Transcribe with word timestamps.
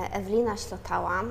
E, 0.00 0.12
Ewelina 0.12 0.56
Ślotała, 0.56 1.22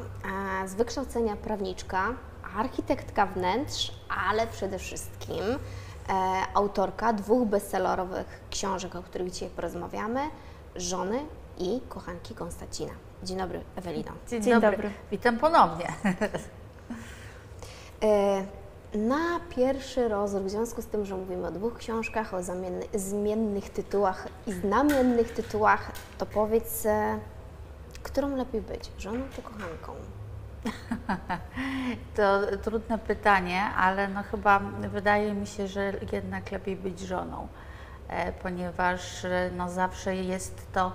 e, 0.63 0.67
z 0.67 0.73
wykształcenia 0.73 1.35
prawniczka, 1.35 2.13
architektka 2.57 3.25
wnętrz, 3.25 3.91
ale 4.29 4.47
przede 4.47 4.79
wszystkim 4.79 5.39
e, 5.39 5.57
autorka 6.53 7.13
dwóch 7.13 7.47
bestsellerowych 7.47 8.39
książek, 8.49 8.95
o 8.95 9.03
których 9.03 9.31
dzisiaj 9.31 9.49
porozmawiamy, 9.49 10.19
Żony 10.75 11.19
i 11.57 11.81
Kochanki 11.89 12.35
Konstancina. 12.35 12.91
Dzień 13.23 13.37
dobry, 13.37 13.61
Ewelino. 13.75 14.11
Dzień, 14.27 14.43
Dzień 14.43 14.53
dobry. 14.53 14.71
dobry. 14.71 14.91
Witam 15.11 15.37
ponownie. 15.37 15.87
Na 18.93 19.39
pierwszy 19.55 20.07
rozruch, 20.07 20.43
w 20.43 20.49
związku 20.49 20.81
z 20.81 20.85
tym, 20.85 21.05
że 21.05 21.15
mówimy 21.15 21.47
o 21.47 21.51
dwóch 21.51 21.77
książkach, 21.77 22.33
o 22.33 22.37
zmiennych 22.93 23.69
tytułach 23.69 24.27
i 24.47 24.53
znamiennych 24.53 25.33
tytułach, 25.33 25.91
to 26.17 26.25
powiedz, 26.25 26.87
którą 28.03 28.35
lepiej 28.35 28.61
być, 28.61 28.91
żoną 28.97 29.19
czy 29.35 29.41
kochanką? 29.41 29.93
To 32.15 32.57
trudne 32.63 32.97
pytanie, 32.97 33.63
ale 33.63 34.07
no 34.07 34.23
chyba 34.23 34.59
wydaje 34.91 35.33
mi 35.33 35.47
się, 35.47 35.67
że 35.67 35.93
jednak 36.11 36.51
lepiej 36.51 36.75
być 36.75 36.99
żoną, 36.99 37.47
e, 38.07 38.31
ponieważ 38.31 39.25
e, 39.25 39.49
no 39.57 39.69
zawsze 39.69 40.15
jest 40.15 40.71
to 40.73 40.91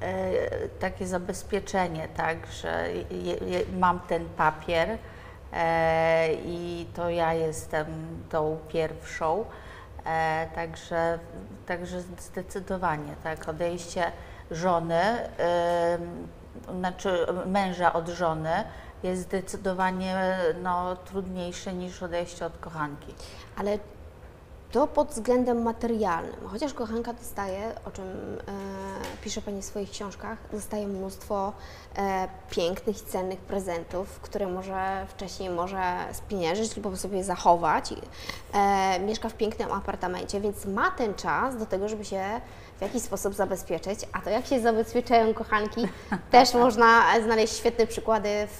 e, 0.00 0.68
takie 0.68 1.06
zabezpieczenie, 1.06 2.08
tak, 2.16 2.46
że 2.46 2.88
mam 3.78 4.00
ten 4.00 4.28
papier 4.28 4.98
i 6.44 6.86
to 6.94 7.10
ja 7.10 7.34
jestem 7.34 7.86
tą 8.30 8.58
pierwszą. 8.68 9.44
Także, 10.54 11.18
także 11.66 12.00
zdecydowanie 12.00 13.14
tak, 13.22 13.48
odejście 13.48 14.12
żony, 14.50 15.02
znaczy 16.78 17.26
męża 17.46 17.92
od 17.92 18.08
żony 18.08 18.64
jest 19.02 19.22
zdecydowanie 19.22 20.38
no, 20.62 20.96
trudniejsze 20.96 21.72
niż 21.72 22.02
odejście 22.02 22.46
od 22.46 22.58
kochanki. 22.58 23.14
Ale 23.56 23.78
to 24.76 24.86
pod 24.86 25.08
względem 25.08 25.62
materialnym, 25.62 26.48
chociaż 26.48 26.74
kochanka 26.74 27.12
dostaje, 27.12 27.72
o 27.84 27.90
czym 27.90 28.04
e, 28.04 29.20
pisze 29.24 29.42
Pani 29.42 29.62
w 29.62 29.64
swoich 29.64 29.90
książkach, 29.90 30.38
dostaje 30.52 30.86
mnóstwo 30.86 31.52
e, 31.98 32.28
pięknych 32.50 33.02
i 33.02 33.06
cennych 33.06 33.38
prezentów, 33.38 34.20
które 34.20 34.46
może 34.46 35.06
wcześniej 35.08 35.50
może 35.50 35.80
spieniężyć 36.12 36.76
lub 36.76 36.98
sobie 36.98 37.24
zachować. 37.24 37.94
E, 38.54 39.00
mieszka 39.00 39.28
w 39.28 39.34
pięknym 39.34 39.72
apartamencie, 39.72 40.40
więc 40.40 40.66
ma 40.66 40.90
ten 40.90 41.14
czas 41.14 41.56
do 41.56 41.66
tego, 41.66 41.88
żeby 41.88 42.04
się 42.04 42.40
w 42.78 42.82
jakiś 42.82 43.02
sposób 43.02 43.34
zabezpieczyć, 43.34 44.00
a 44.12 44.20
to 44.20 44.30
jak 44.30 44.46
się 44.46 44.60
zabezpieczają 44.60 45.34
kochanki, 45.34 45.88
też 46.30 46.54
można 46.54 47.20
znaleźć 47.24 47.56
świetne 47.56 47.86
przykłady 47.86 48.28
w, 48.28 48.58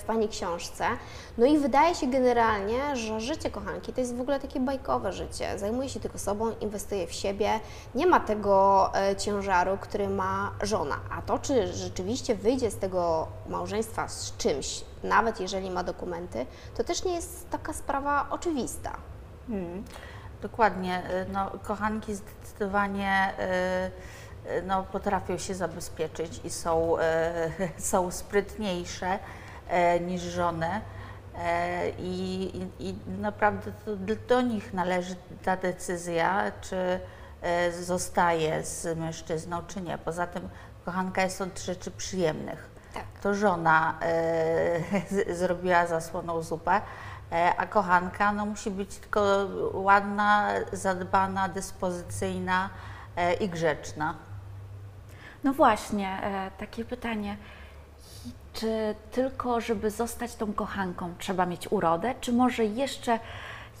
w 0.00 0.02
Pani 0.04 0.28
książce. 0.28 0.84
No 1.38 1.46
i 1.46 1.58
wydaje 1.58 1.94
się 1.94 2.06
generalnie, 2.06 2.96
że 2.96 3.20
życie 3.20 3.50
kochanki 3.50 3.92
to 3.92 4.00
jest 4.00 4.16
w 4.16 4.20
ogóle 4.20 4.40
takie 4.40 4.60
bajkowe 4.60 5.12
życie. 5.12 5.39
Zajmuje 5.56 5.88
się 5.88 6.00
tylko 6.00 6.18
sobą, 6.18 6.50
inwestuje 6.60 7.06
w 7.06 7.12
siebie, 7.12 7.60
nie 7.94 8.06
ma 8.06 8.20
tego 8.20 8.90
e, 8.94 9.16
ciężaru, 9.16 9.78
który 9.80 10.08
ma 10.08 10.52
żona. 10.62 11.00
A 11.10 11.22
to, 11.22 11.38
czy 11.38 11.72
rzeczywiście 11.72 12.34
wyjdzie 12.34 12.70
z 12.70 12.76
tego 12.76 13.28
małżeństwa 13.48 14.08
z 14.08 14.36
czymś, 14.36 14.84
nawet 15.04 15.40
jeżeli 15.40 15.70
ma 15.70 15.82
dokumenty, 15.82 16.46
to 16.76 16.84
też 16.84 17.04
nie 17.04 17.14
jest 17.14 17.50
taka 17.50 17.72
sprawa 17.72 18.26
oczywista. 18.30 18.96
Hmm. 19.48 19.84
Dokładnie. 20.42 21.02
y, 21.28 21.32
No, 21.32 21.50
kochanki 21.62 22.14
zdecydowanie 22.14 23.34
y, 24.46 24.62
no, 24.62 24.82
potrafią 24.92 25.38
się 25.38 25.54
zabezpieczyć 25.54 26.40
i 26.44 26.50
są, 26.50 26.96
y, 26.96 27.00
są 27.90 28.10
sprytniejsze 28.10 29.18
y, 29.96 30.00
niż 30.00 30.22
żony. 30.22 30.80
Y, 31.40 31.92
I, 31.98 32.50
i, 32.78 32.88
I 32.88 32.94
naprawdę 33.20 33.72
to 33.84 33.96
do 34.28 34.40
nich 34.40 34.74
należy 34.74 35.16
ta 35.44 35.56
decyzja, 35.56 36.52
czy 36.60 37.00
y, 37.68 37.84
zostaje 37.84 38.64
z 38.64 38.98
mężczyzną, 38.98 39.62
czy 39.66 39.80
nie. 39.80 39.98
Poza 39.98 40.26
tym 40.26 40.48
kochanka 40.84 41.22
jest 41.22 41.40
od 41.40 41.60
rzeczy 41.60 41.90
przyjemnych. 41.90 42.70
Tak. 42.94 43.04
To 43.22 43.34
żona 43.34 43.98
y, 45.28 45.34
zrobiła 45.34 45.86
zasłoną 45.86 46.42
zupę, 46.42 46.80
E, 47.32 47.56
a 47.56 47.66
kochanka 47.66 48.32
no, 48.32 48.46
musi 48.46 48.70
być 48.70 48.96
tylko 48.96 49.46
ładna, 49.72 50.48
zadbana, 50.72 51.48
dyspozycyjna 51.48 52.70
e, 53.16 53.34
i 53.34 53.48
grzeczna. 53.48 54.14
No 55.44 55.52
właśnie, 55.52 56.22
e, 56.22 56.50
takie 56.58 56.84
pytanie. 56.84 57.36
Czy 58.52 58.94
tylko, 59.12 59.60
żeby 59.60 59.90
zostać 59.90 60.34
tą 60.34 60.52
kochanką, 60.52 61.14
trzeba 61.18 61.46
mieć 61.46 61.72
urodę, 61.72 62.14
czy 62.20 62.32
może 62.32 62.64
jeszcze 62.64 63.18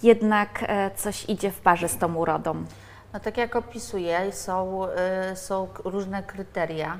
jednak 0.02 0.64
e, 0.66 0.90
coś 0.96 1.28
idzie 1.28 1.50
w 1.50 1.60
parze 1.60 1.88
z 1.88 1.98
tą 1.98 2.14
urodą? 2.14 2.64
No 3.12 3.20
tak 3.20 3.36
jak 3.36 3.56
opisuję, 3.56 4.32
są, 4.32 4.86
y, 5.32 5.36
są 5.36 5.68
różne 5.84 6.22
kryteria 6.22 6.98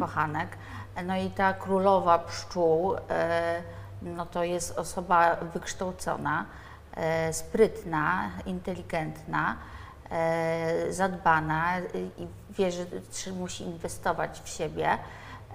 kochanek. 0.00 0.48
No 1.06 1.16
i 1.16 1.30
ta 1.30 1.52
królowa 1.54 2.18
pszczół, 2.18 2.94
y, 2.94 2.98
no 4.02 4.26
to 4.26 4.44
jest 4.44 4.78
osoba 4.78 5.36
wykształcona, 5.36 6.44
sprytna, 7.32 8.30
inteligentna, 8.46 9.56
zadbana 10.90 11.78
i 12.18 12.26
wie, 12.50 12.72
że 12.72 12.84
musi 13.32 13.64
inwestować 13.64 14.40
w 14.44 14.48
siebie. 14.48 14.98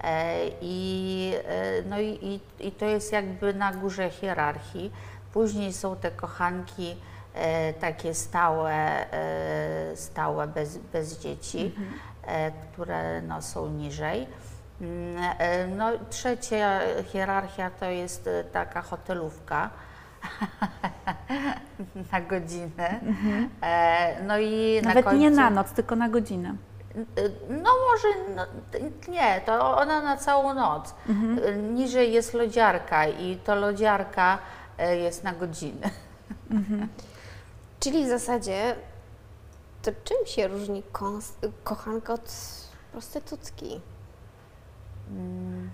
E, 0.04 0.36
I, 0.60 1.32
e, 1.48 1.82
no 1.88 2.00
i, 2.00 2.40
i, 2.60 2.66
I 2.68 2.72
to 2.72 2.84
jest 2.84 3.12
jakby 3.12 3.54
na 3.54 3.72
górze 3.72 4.10
hierarchii. 4.10 4.92
Później 5.32 5.72
są 5.72 5.96
te 5.96 6.10
kochanki 6.10 6.96
e, 7.34 7.72
takie 7.72 8.14
stałe, 8.14 9.06
stałe 9.94 10.46
bez, 10.46 10.78
bez 10.78 11.18
dzieci, 11.18 11.74
e, 12.26 12.50
które 12.50 13.22
no, 13.22 13.42
są 13.42 13.68
niżej. 13.70 14.26
Mm, 14.80 15.76
No, 15.76 15.90
trzecia 16.10 16.80
hierarchia 17.12 17.70
to 17.70 17.84
jest 17.84 18.28
taka 18.52 18.82
hotelówka 18.82 19.70
na 22.12 22.20
godzinę. 22.20 23.00
E, 23.62 24.22
No 24.22 24.38
i 24.38 24.80
na 24.82 24.88
Nawet 24.88 25.04
nie 25.06 25.10
końcu- 25.28 25.36
na 25.36 25.50
noc, 25.50 25.72
tylko 25.72 25.96
na 25.96 26.08
godzinę. 26.08 26.54
No 27.48 27.70
może 27.92 28.08
no, 28.36 28.46
nie, 29.08 29.40
to 29.46 29.76
ona 29.78 30.02
na 30.02 30.16
całą 30.16 30.54
noc. 30.54 30.94
Niżej 31.72 32.12
jest 32.12 32.34
lodziarka 32.34 33.06
i 33.08 33.36
to 33.36 33.54
lodziarka 33.54 34.38
e, 34.78 34.96
jest 34.96 35.24
na 35.24 35.32
godzinę. 35.32 35.90
Czyli 37.80 38.04
w 38.04 38.08
zasadzie 38.08 38.74
to 39.82 39.90
czym 40.04 40.26
się 40.26 40.48
różni 40.48 40.82
kochanka 41.64 42.12
od 42.12 42.30
prostytutki? 42.92 43.80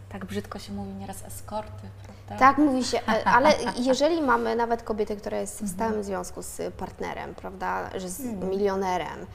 Tak 0.09 0.25
brzydko 0.25 0.59
się 0.59 0.73
mówi 0.73 0.91
nieraz 0.93 1.25
eskorty, 1.25 1.89
prawda? 2.05 2.47
Tak 2.47 2.59
mówi 2.59 2.85
się, 2.85 3.01
a- 3.07 3.25
ale 3.37 3.53
jeżeli 3.91 4.23
mamy 4.23 4.57
nawet 4.57 4.83
kobietę, 4.83 5.17
która 5.17 5.39
jest 5.39 5.63
w 5.65 5.69
stałym 5.75 6.05
związku 6.05 6.43
z 6.43 6.75
partnerem, 6.75 7.35
prawda, 7.35 7.91
że 7.99 8.09
z 8.09 8.21
milionerem, 8.25 9.27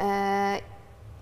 e, 0.00 0.58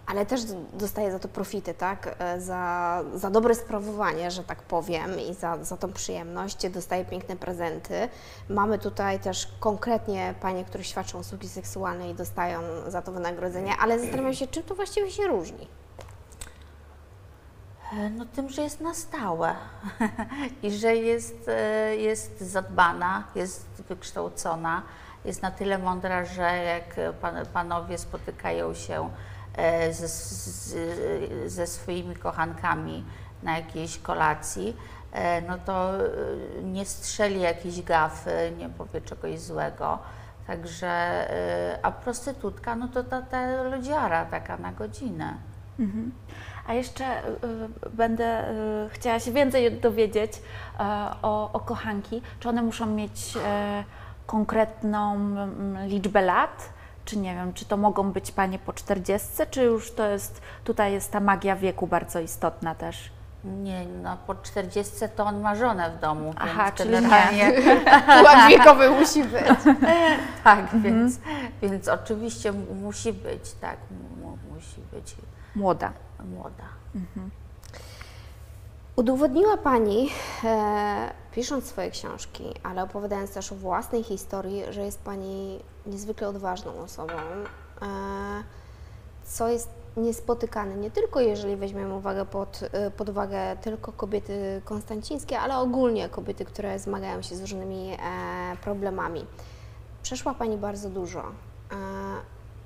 ale 0.06 0.26
też 0.26 0.40
dostaje 0.72 1.12
za 1.12 1.18
to 1.18 1.28
profity, 1.28 1.74
tak, 1.74 2.16
e, 2.18 2.40
za, 2.40 3.04
za 3.14 3.30
dobre 3.30 3.54
sprawowanie, 3.54 4.30
że 4.30 4.44
tak 4.44 4.62
powiem, 4.62 5.20
i 5.20 5.34
za, 5.34 5.64
za 5.64 5.76
tą 5.76 5.92
przyjemność, 5.92 6.68
dostaje 6.70 7.04
piękne 7.04 7.36
prezenty. 7.36 8.08
Mamy 8.48 8.78
tutaj 8.78 9.20
też 9.20 9.48
konkretnie 9.60 10.34
panie, 10.40 10.64
które 10.64 10.84
świadczą 10.84 11.18
usługi 11.18 11.48
seksualne 11.48 12.10
i 12.10 12.14
dostają 12.14 12.60
za 12.86 13.02
to 13.02 13.12
wynagrodzenie, 13.12 13.76
ale 13.80 13.98
zastanawiam 13.98 14.34
się, 14.34 14.46
czym 14.46 14.62
to 14.62 14.74
właściwie 14.74 15.10
się 15.10 15.26
różni. 15.26 15.68
E, 17.92 18.10
No 18.10 18.24
tym, 18.24 18.48
że 18.48 18.62
jest 18.62 18.80
na 18.80 18.94
stałe 18.94 19.54
i 20.62 20.70
że 20.70 20.96
jest, 20.96 21.48
e, 21.48 21.96
jest 21.96 22.40
zadbana, 22.40 23.24
jest 23.34 23.66
wykształcona, 23.88 24.82
jest 25.24 25.42
na 25.42 25.50
tyle 25.50 25.78
mądra, 25.78 26.24
że 26.24 26.42
jak 26.42 27.14
pan, 27.20 27.46
panowie 27.52 27.98
spotykają 27.98 28.74
się 28.74 29.10
ze, 29.90 30.08
z, 30.08 30.76
ze 31.46 31.66
swoimi 31.66 32.16
kochankami 32.16 33.04
na 33.44 33.56
jakiejś 33.56 33.98
kolacji, 33.98 34.76
e, 35.12 35.42
no 35.42 35.58
to 35.58 35.96
e, 35.96 36.62
nie 36.62 36.84
strzeli 36.84 37.40
jakiejś 37.40 37.82
gafy, 37.82 38.52
nie 38.58 38.68
powie 38.68 39.00
czegoś 39.00 39.40
złego. 39.40 39.98
Także, 40.46 40.86
e, 40.86 41.78
a 41.82 41.90
prostytutka, 41.90 42.76
no 42.76 42.88
to 42.88 43.04
ta, 43.04 43.22
ta 43.22 43.62
lodziara 43.62 44.24
taka 44.24 44.56
na 44.56 44.72
godzinę. 44.72 45.34
A 46.66 46.74
jeszcze 46.74 47.04
będę 47.92 48.44
chciała 48.90 49.20
się 49.20 49.32
więcej 49.32 49.80
dowiedzieć 49.80 50.32
o, 51.22 51.52
o 51.52 51.60
kochanki. 51.60 52.22
Czy 52.40 52.48
one 52.48 52.62
muszą 52.62 52.86
mieć 52.86 53.38
konkretną 54.26 55.14
mm, 55.14 55.86
liczbę 55.86 56.22
lat? 56.22 56.73
Czy 57.04 57.18
nie 57.18 57.34
wiem, 57.34 57.52
czy 57.52 57.64
to 57.64 57.76
mogą 57.76 58.12
być 58.12 58.32
panie 58.32 58.58
po 58.58 58.72
40, 58.72 59.28
czy 59.50 59.62
już 59.62 59.92
to 59.92 60.06
jest, 60.06 60.40
tutaj 60.64 60.92
jest 60.92 61.12
ta 61.12 61.20
magia 61.20 61.56
wieku 61.56 61.86
bardzo 61.86 62.20
istotna 62.20 62.74
też? 62.74 63.10
Nie, 63.44 63.86
no 64.02 64.16
po 64.26 64.34
40 64.34 64.92
to 65.16 65.24
on 65.24 65.40
ma 65.40 65.54
żonę 65.54 65.90
w 65.90 66.00
domu, 66.00 66.34
Aha, 66.36 66.64
więc 66.64 66.76
czyli 66.76 66.90
generalnie 66.90 67.52
Pułap 68.18 68.48
wiekowy 68.50 68.90
musi 68.90 69.24
być. 69.24 69.42
tak, 70.44 70.58
Mhm. 70.60 70.82
więc, 70.82 71.18
więc 71.62 71.88
oczywiście 71.88 72.52
mu- 72.52 72.74
musi 72.74 73.12
być, 73.12 73.52
tak, 73.60 73.76
mu, 73.90 74.26
mu- 74.30 74.38
musi 74.54 74.80
być 74.92 75.16
Młoda. 75.56 75.92
młoda. 76.34 76.64
Udowodniła 78.96 79.56
Pani, 79.56 80.10
e, 80.44 81.10
pisząc 81.32 81.64
swoje 81.66 81.90
książki, 81.90 82.44
ale 82.62 82.82
opowiadając 82.82 83.30
też 83.34 83.52
o 83.52 83.54
własnej 83.54 84.02
historii, 84.02 84.62
że 84.70 84.80
jest 84.80 85.02
Pani 85.04 85.60
niezwykle 85.86 86.28
odważną 86.28 86.80
osobą, 86.80 87.12
e, 87.12 87.86
co 89.24 89.48
jest 89.48 89.68
niespotykane 89.96 90.76
nie 90.76 90.90
tylko 90.90 91.20
jeżeli 91.20 91.56
weźmiemy 91.56 91.94
uwagę 91.94 92.26
pod, 92.26 92.60
e, 92.72 92.90
pod 92.90 93.08
uwagę 93.08 93.56
tylko 93.56 93.92
kobiety 93.92 94.62
konstancińskie, 94.64 95.40
ale 95.40 95.58
ogólnie 95.58 96.08
kobiety, 96.08 96.44
które 96.44 96.78
zmagają 96.78 97.22
się 97.22 97.36
z 97.36 97.40
różnymi 97.40 97.92
e, 97.92 97.96
problemami. 98.56 99.26
Przeszła 100.02 100.34
Pani 100.34 100.56
bardzo 100.56 100.90
dużo. 100.90 101.22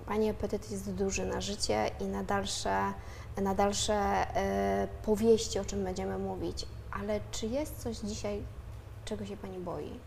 Pani 0.06 0.30
apetyt 0.30 0.70
jest 0.70 0.94
duży 0.94 1.26
na 1.26 1.40
życie 1.40 1.90
i 2.00 2.04
na 2.04 2.22
dalsze, 2.22 2.92
na 3.42 3.54
dalsze 3.54 4.26
powieści, 5.02 5.58
o 5.58 5.64
czym 5.64 5.84
będziemy 5.84 6.18
mówić. 6.18 6.66
Ale 7.00 7.20
czy 7.30 7.46
jest 7.46 7.82
coś 7.82 7.96
dzisiaj, 7.96 8.42
czego 9.04 9.26
się 9.26 9.36
Pani 9.36 9.58
boi? 9.58 10.00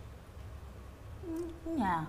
Nie. 1.77 2.05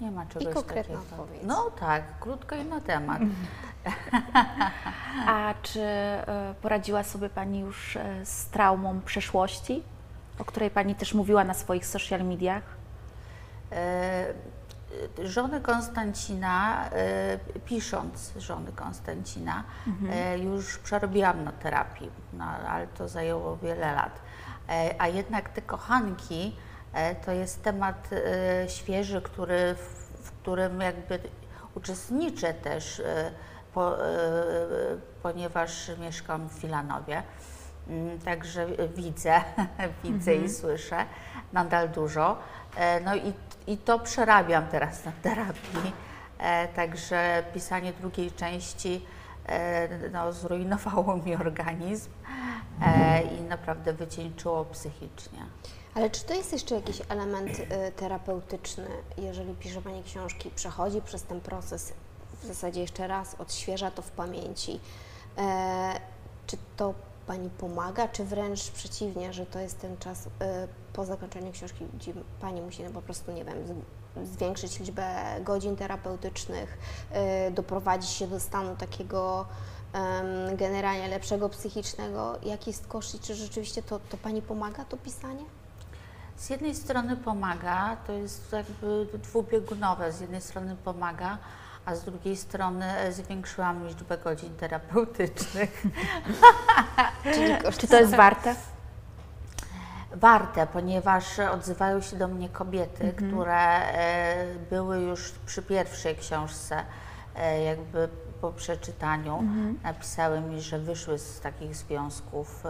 Nie 0.00 0.10
ma 0.10 0.26
czegoś 0.26 0.54
konkretna 0.54 0.96
takiego. 0.96 1.22
odpowiedź. 1.22 1.42
No 1.44 1.70
tak, 1.70 2.18
krótko 2.20 2.56
i 2.56 2.64
na 2.64 2.80
temat. 2.80 3.20
A 5.26 5.54
czy 5.62 5.82
e, 5.82 6.54
poradziła 6.62 7.04
sobie 7.04 7.28
Pani 7.28 7.60
już 7.60 7.96
e, 7.96 8.26
z 8.26 8.46
traumą 8.46 9.00
przeszłości, 9.00 9.82
o 10.38 10.44
której 10.44 10.70
Pani 10.70 10.94
też 10.94 11.14
mówiła 11.14 11.44
na 11.44 11.54
swoich 11.54 11.86
social 11.86 12.24
mediach? 12.24 12.62
E, 13.72 14.26
Żony 15.24 15.60
Konstancina, 15.60 16.84
pisząc 17.64 18.32
żony 18.38 18.72
Konstancina, 18.72 19.64
e, 20.10 20.38
już 20.38 20.78
przerobiłam 20.78 21.44
na 21.44 21.52
terapii, 21.52 22.10
no, 22.32 22.44
ale 22.44 22.86
to 22.86 23.08
zajęło 23.08 23.56
wiele 23.56 23.94
lat. 23.94 24.20
A 24.98 25.08
jednak 25.08 25.48
te 25.48 25.62
kochanki 25.62 26.56
to 27.24 27.32
jest 27.32 27.62
temat 27.62 28.08
e, 28.12 28.68
świeży, 28.68 29.22
który, 29.22 29.74
w 30.22 30.30
którym 30.30 30.80
jakby 30.80 31.18
uczestniczę 31.74 32.54
też, 32.54 33.00
e, 33.00 33.30
po, 33.74 34.04
e, 34.04 34.06
ponieważ 35.22 35.90
mieszkam 35.98 36.48
w 36.48 36.52
Filanowie. 36.52 37.22
Mm, 37.88 38.18
Także 38.18 38.66
widzę, 38.96 39.40
widzę 40.04 40.34
i 40.34 40.48
słyszę 40.50 41.04
nadal 41.52 41.88
dużo. 41.88 42.38
E, 42.76 43.00
No 43.00 43.16
i, 43.16 43.32
i 43.66 43.78
to 43.78 43.98
przerabiam 43.98 44.66
teraz 44.66 45.04
na 45.04 45.12
terapii. 45.22 45.92
E, 46.38 46.68
Także 46.68 47.44
pisanie 47.54 47.92
drugiej 47.92 48.32
części 48.32 49.06
e, 49.46 49.88
no, 50.12 50.32
zrujnowało 50.32 51.16
mi 51.16 51.36
organizm 51.36 52.10
e, 52.82 53.22
i 53.22 53.40
naprawdę 53.42 53.92
wycieńczyło 53.92 54.64
psychicznie. 54.64 55.38
Ale 55.96 56.10
czy 56.10 56.24
to 56.24 56.34
jest 56.34 56.52
jeszcze 56.52 56.74
jakiś 56.74 57.02
element 57.08 57.58
y, 57.58 57.92
terapeutyczny, 57.96 58.88
jeżeli 59.18 59.54
pisze 59.54 59.82
Pani 59.82 60.02
książki, 60.02 60.50
przechodzi 60.50 61.02
przez 61.02 61.22
ten 61.22 61.40
proces, 61.40 61.92
w 62.42 62.46
zasadzie 62.46 62.80
jeszcze 62.80 63.06
raz 63.06 63.34
odświeża 63.34 63.90
to 63.90 64.02
w 64.02 64.10
pamięci? 64.10 64.80
E, 65.38 66.00
czy 66.46 66.56
to 66.76 66.94
Pani 67.26 67.50
pomaga, 67.50 68.08
czy 68.08 68.24
wręcz 68.24 68.70
przeciwnie, 68.70 69.32
że 69.32 69.46
to 69.46 69.58
jest 69.58 69.80
ten 69.80 69.96
czas 69.96 70.26
y, 70.26 70.30
po 70.92 71.04
zakończeniu 71.04 71.52
książki, 71.52 71.84
gdzie 71.94 72.12
Pani 72.40 72.60
musi 72.60 72.82
no, 72.82 72.90
po 72.90 73.02
prostu, 73.02 73.32
nie 73.32 73.44
wiem, 73.44 73.84
zwiększyć 74.24 74.80
liczbę 74.80 75.04
godzin 75.44 75.76
terapeutycznych, 75.76 76.78
y, 77.48 77.50
doprowadzić 77.50 78.10
się 78.10 78.26
do 78.26 78.40
stanu 78.40 78.76
takiego 78.76 79.46
generalnie 80.56 81.08
lepszego 81.08 81.48
psychicznego? 81.48 82.38
Jaki 82.42 82.70
jest 82.70 82.86
koszt 82.86 83.14
i 83.14 83.18
czy 83.18 83.34
rzeczywiście 83.34 83.82
to, 83.82 83.98
to 83.98 84.16
Pani 84.16 84.42
pomaga, 84.42 84.84
to 84.84 84.96
pisanie? 84.96 85.44
Z 86.36 86.50
jednej 86.50 86.74
strony 86.74 87.16
pomaga, 87.16 87.96
to 88.06 88.12
jest 88.12 88.52
jakby 88.52 89.18
dwubiegunowe, 89.18 90.12
z 90.12 90.20
jednej 90.20 90.40
strony 90.40 90.76
pomaga, 90.84 91.38
a 91.86 91.94
z 91.94 92.04
drugiej 92.04 92.36
strony 92.36 92.86
e, 92.86 93.12
zwiększyłam 93.12 93.86
liczbę 93.86 94.18
godzin 94.18 94.56
terapeutycznych. 94.56 95.82
Czy 97.78 97.88
to 97.88 97.96
jest 97.96 98.14
warte? 98.14 98.54
Warte, 100.12 100.66
ponieważ 100.66 101.38
odzywają 101.38 102.00
się 102.00 102.16
do 102.16 102.28
mnie 102.28 102.48
kobiety, 102.48 103.12
które 103.12 103.76
e, 103.76 104.54
były 104.70 105.00
już 105.00 105.32
przy 105.46 105.62
pierwszej 105.62 106.16
książce, 106.16 106.84
e, 107.36 107.62
jakby 107.62 108.08
po 108.40 108.52
przeczytaniu, 108.52 109.42
napisały 109.82 110.40
mi, 110.40 110.60
że 110.60 110.78
wyszły 110.78 111.18
z 111.18 111.40
takich 111.40 111.76
związków 111.76 112.62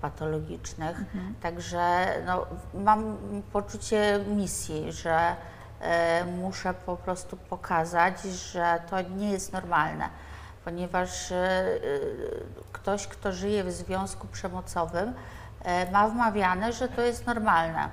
patologicznych. 0.00 0.96
Także 1.42 2.06
no, 2.26 2.46
mam 2.74 3.16
poczucie 3.52 4.20
misji, 4.28 4.92
że 4.92 5.36
e, 5.80 6.24
muszę 6.24 6.74
po 6.74 6.96
prostu 6.96 7.36
pokazać, 7.36 8.22
że 8.22 8.80
to 8.90 9.00
nie 9.00 9.30
jest 9.30 9.52
normalne, 9.52 10.08
ponieważ 10.64 11.32
e, 11.32 11.64
ktoś, 12.72 13.06
kto 13.06 13.32
żyje 13.32 13.64
w 13.64 13.72
związku 13.72 14.26
przemocowym, 14.26 15.14
e, 15.62 15.90
ma 15.90 16.08
wmawiane, 16.08 16.72
że 16.72 16.88
to 16.88 17.02
jest 17.02 17.26
normalne, 17.26 17.88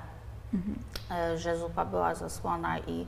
e, 1.10 1.38
że 1.38 1.58
zupa 1.58 1.84
była 1.84 2.14
zasłona 2.14 2.78
i, 2.78 3.06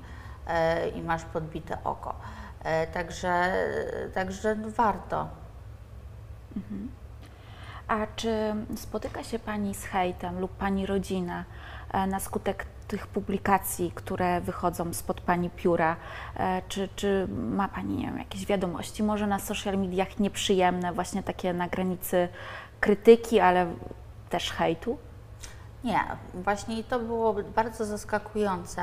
i 0.95 1.03
masz 1.03 1.25
podbite 1.25 1.79
oko. 1.85 2.15
Także, 2.93 3.53
także 4.15 4.55
warto. 4.55 5.29
A 7.88 8.06
czy 8.17 8.55
spotyka 8.76 9.25
się 9.25 9.38
Pani 9.38 9.75
z 9.75 9.85
hejtem 9.85 10.40
lub 10.40 10.50
Pani 10.56 10.87
rodzina 10.87 11.44
e, 11.93 12.06
na 12.06 12.20
skutek 12.20 12.67
tych 12.88 13.06
publikacji, 13.06 13.93
które 13.94 14.40
wychodzą 14.40 14.94
spod 14.94 15.20
Pani 15.20 15.50
pióra? 15.50 15.96
E, 16.37 16.62
Czy, 16.69 16.88
czy 16.96 17.29
ma 17.31 17.69
Pani 17.69 17.96
nie 17.96 18.06
wiem, 18.06 18.19
jakieś 18.19 18.46
wiadomości, 18.46 19.02
może 19.02 19.26
na 19.26 19.38
social 19.38 19.79
mediach 19.79 20.19
nieprzyjemne, 20.19 20.93
właśnie 20.93 21.23
takie 21.23 21.52
na 21.52 21.69
granicy 21.69 22.29
krytyki, 22.81 23.40
ale 23.40 23.67
też 24.31 24.50
hejtu? 24.52 24.99
Nie, 25.85 26.00
właśnie 26.35 26.85
to 26.85 26.99
było 27.00 27.35
bardzo 27.57 27.85
zaskakujące. 27.85 28.83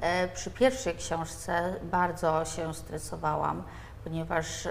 E, 0.00 0.28
Przy 0.28 0.50
pierwszej 0.50 0.94
książce 0.94 1.74
bardzo 1.82 2.44
się 2.44 2.74
stresowałam, 2.74 3.62
ponieważ 4.04 4.68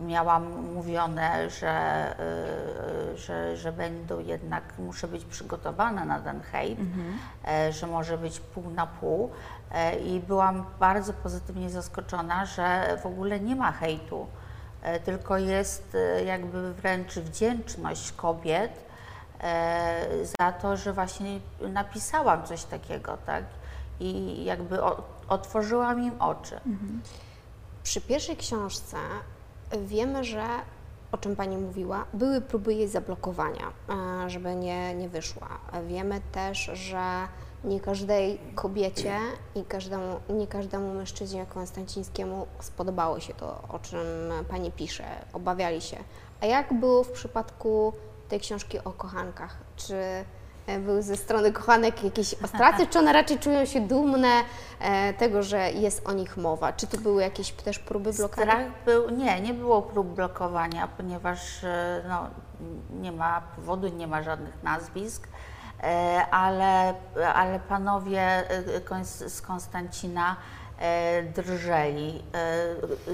miałam 0.00 0.72
mówione, 0.74 1.50
że, 1.50 1.70
e, 1.70 3.16
że, 3.16 3.56
że 3.56 3.72
będą 3.72 4.18
jednak, 4.18 4.64
muszę 4.78 5.08
być 5.08 5.24
przygotowana 5.24 6.04
na 6.04 6.20
ten 6.20 6.40
hejt, 6.40 6.78
e, 7.48 7.72
że 7.72 7.86
może 7.86 8.18
być 8.18 8.40
pół 8.40 8.70
na 8.70 8.86
pół. 8.86 9.30
E, 9.72 9.96
I 9.96 10.20
byłam 10.20 10.64
bardzo 10.80 11.12
pozytywnie 11.12 11.70
zaskoczona, 11.70 12.46
że 12.46 12.98
w 13.02 13.06
ogóle 13.06 13.40
nie 13.40 13.56
ma 13.56 13.72
hejtu, 13.72 14.26
e, 14.82 15.00
tylko 15.00 15.38
jest 15.38 15.96
jakby 16.26 16.74
wręcz 16.74 17.14
wdzięczność 17.14 18.12
kobiet 18.12 18.84
za 20.40 20.52
to, 20.52 20.76
że 20.76 20.92
właśnie 20.92 21.40
napisałam 21.60 22.44
coś 22.46 22.64
takiego, 22.64 23.16
tak? 23.26 23.44
I 24.00 24.44
jakby 24.44 24.78
otworzyłam 25.28 26.02
im 26.02 26.22
oczy. 26.22 26.60
Przy 27.82 28.00
pierwszej 28.00 28.36
książce 28.36 28.96
wiemy, 29.78 30.24
że 30.24 30.44
o 31.12 31.18
czym 31.18 31.36
Pani 31.36 31.56
mówiła, 31.56 32.04
były 32.14 32.40
próby 32.40 32.74
jej 32.74 32.88
zablokowania, 32.88 33.72
e, 34.24 34.30
żeby 34.30 34.54
nie, 34.54 34.94
nie 34.94 35.08
wyszła. 35.08 35.48
Wiemy 35.88 36.20
też, 36.32 36.70
że 36.74 37.28
nie 37.64 37.80
każdej 37.80 38.38
kobiecie 38.54 39.16
i 39.54 39.64
każdemu, 39.64 40.20
nie 40.28 40.46
każdemu 40.46 40.94
mężczyźnie 40.94 41.46
konstancińskiemu 41.46 42.46
spodobało 42.60 43.20
się 43.20 43.34
to, 43.34 43.62
o 43.68 43.78
czym 43.78 43.98
Pani 44.48 44.72
pisze, 44.72 45.04
obawiali 45.32 45.80
się. 45.80 45.96
A 46.40 46.46
jak 46.46 46.72
było 46.80 47.04
w 47.04 47.12
przypadku 47.12 47.92
tej 48.28 48.40
książki 48.40 48.78
o 48.78 48.92
kochankach? 48.92 49.56
Czy 49.76 49.94
e, 50.66 50.78
były 50.78 51.02
ze 51.02 51.16
strony 51.16 51.52
kochanek 51.52 52.04
jakieś 52.04 52.34
ostracy, 52.34 52.86
czy 52.86 52.98
one 52.98 53.12
raczej 53.12 53.38
czują 53.38 53.64
się 53.64 53.80
dumne 53.80 54.28
e, 54.80 55.14
tego, 55.14 55.42
że 55.42 55.70
jest 55.72 56.08
o 56.08 56.12
nich 56.12 56.36
mowa? 56.36 56.72
Czy 56.72 56.86
to 56.86 56.98
były 56.98 57.22
jakieś 57.22 57.52
też 57.52 57.78
próby? 57.78 58.12
Strach 58.12 58.66
był, 58.84 59.10
nie, 59.10 59.40
nie 59.40 59.54
było 59.54 59.82
prób 59.82 60.06
blokowania, 60.06 60.88
ponieważ 60.88 61.64
e, 61.64 62.02
no, 62.08 62.26
nie 63.00 63.12
ma 63.12 63.40
powodu, 63.56 63.88
nie 63.88 64.06
ma 64.06 64.22
żadnych 64.22 64.62
nazwisk, 64.62 65.28
ale, 66.30 66.94
ale 67.34 67.60
panowie 67.68 68.44
z 69.26 69.40
Konstancina 69.40 70.36
drżeli. 71.34 72.22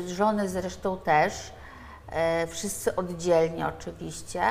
Żony 0.07 0.49
zresztą 0.49 0.99
też. 0.99 1.53
wszyscy 2.49 2.97
oddzielnie 2.97 3.67
oczywiście, 3.67 4.43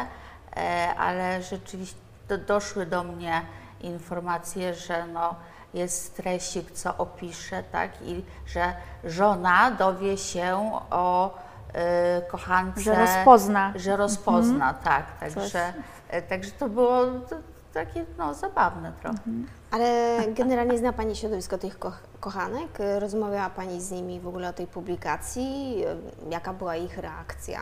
ale 0.98 1.44
rzeczywiście 1.44 2.09
do, 2.30 2.38
doszły 2.38 2.86
do 2.86 3.04
mnie 3.04 3.42
informacje, 3.82 4.74
że 4.74 5.08
no, 5.08 5.36
jest 5.74 6.06
stresik, 6.06 6.72
co 6.72 6.98
opiszę, 6.98 7.64
tak, 7.72 7.92
i 8.02 8.26
że 8.48 8.74
żona 9.04 9.72
dowie 9.72 10.18
się 10.18 10.80
o 10.92 11.38
e, 11.74 12.22
kochance. 12.22 12.82
Że 12.82 12.96
rozpozna. 12.96 13.74
Że 13.76 13.98
rozpozna, 13.98 14.74
tak. 14.74 15.06
Coś. 15.20 15.34
Także, 15.34 15.74
e, 16.10 16.22
także 16.22 16.52
to 16.52 16.70
było 16.70 17.06
to, 17.06 17.36
takie 17.74 18.06
no, 18.18 18.34
zabawne 18.34 18.94
trochę. 19.02 19.20
Ale 19.72 20.18
generalnie 20.28 20.78
zna 20.78 20.94
Pani 20.94 21.16
środowisko 21.16 21.58
tych 21.58 21.80
ko- 21.80 21.92
kochanek? 22.20 22.78
Rozmawiała 23.00 23.50
Pani 23.50 23.82
z 23.82 23.92
nimi 23.92 24.20
w 24.20 24.28
ogóle 24.28 24.50
o 24.50 24.54
tej 24.54 24.68
publikacji? 24.68 25.84
Jaka 26.30 26.54
była 26.54 26.76
ich 26.76 26.98
reakcja? 26.98 27.60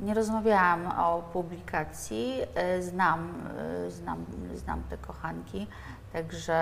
Nie 0.00 0.14
rozmawiałam 0.14 0.86
o 0.86 1.22
publikacji, 1.32 2.40
e, 2.54 2.82
znam, 2.82 3.34
e, 3.86 3.90
znam, 3.90 4.24
znam 4.54 4.82
te 4.90 4.98
kochanki, 4.98 5.66
także 6.12 6.54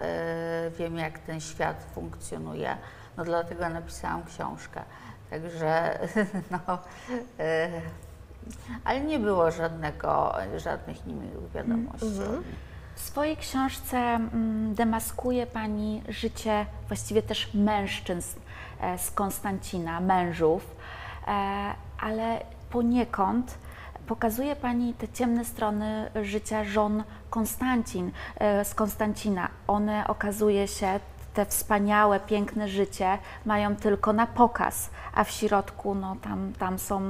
e, 0.00 0.70
wiem 0.70 0.96
jak 0.96 1.18
ten 1.18 1.40
świat 1.40 1.86
funkcjonuje. 1.94 2.76
No 3.16 3.24
dlatego 3.24 3.68
napisałam 3.68 4.24
książkę. 4.24 4.82
Także 5.30 5.98
no, 6.50 6.78
ale 8.84 9.00
nie 9.00 9.18
było 9.18 9.50
żadnego, 9.50 10.34
żadnych 10.56 11.06
niemiłych 11.06 11.50
wiadomości. 11.50 12.06
W 12.94 13.00
swojej 13.00 13.36
książce 13.36 13.96
mm, 13.96 14.74
demaskuje 14.74 15.46
Pani 15.46 16.02
życie 16.08 16.66
właściwie 16.88 17.22
też 17.22 17.54
mężczyzn 17.54 18.40
z 18.98 19.10
Konstancina, 19.10 20.00
mężów, 20.00 20.76
ale 22.00 22.40
poniekąd 22.72 23.58
pokazuje 24.06 24.56
Pani 24.56 24.94
te 24.94 25.08
ciemne 25.08 25.44
strony 25.44 26.10
życia 26.22 26.64
żon 26.64 27.02
Konstancin, 27.30 28.10
e, 28.38 28.64
z 28.64 28.74
Konstancina. 28.74 29.48
One 29.66 30.06
okazuje 30.06 30.68
się, 30.68 31.00
te 31.34 31.46
wspaniałe, 31.46 32.20
piękne 32.20 32.68
życie 32.68 33.18
mają 33.46 33.76
tylko 33.76 34.12
na 34.12 34.26
pokaz, 34.26 34.90
a 35.14 35.24
w 35.24 35.30
środku 35.30 35.94
no, 35.94 36.16
tam, 36.22 36.52
tam 36.58 36.78
są 36.78 37.00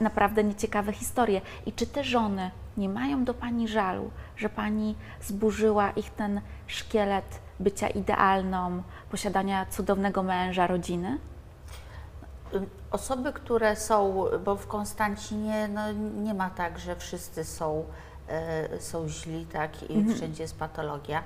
naprawdę 0.00 0.44
nieciekawe 0.44 0.92
historie. 0.92 1.40
I 1.66 1.72
czy 1.72 1.86
te 1.86 2.04
żony 2.04 2.50
nie 2.76 2.88
mają 2.88 3.24
do 3.24 3.34
Pani 3.34 3.68
żalu, 3.68 4.10
że 4.36 4.48
Pani 4.48 4.94
zburzyła 5.22 5.90
ich 5.90 6.10
ten 6.10 6.40
szkielet 6.66 7.40
bycia 7.60 7.88
idealną, 7.88 8.82
posiadania 9.10 9.66
cudownego 9.66 10.22
męża, 10.22 10.66
rodziny? 10.66 11.18
Osoby, 12.90 13.32
które 13.32 13.76
są, 13.76 14.24
bo 14.44 14.56
w 14.56 14.66
Konstancinie 14.66 15.68
no, 15.68 15.92
nie 15.92 16.34
ma 16.34 16.50
tak, 16.50 16.78
że 16.78 16.96
wszyscy 16.96 17.44
są, 17.44 17.84
e, 18.28 18.80
są 18.80 19.08
źli, 19.08 19.46
tak, 19.46 19.90
i 19.90 20.14
wszędzie 20.14 20.42
jest 20.42 20.58
patologia, 20.58 21.22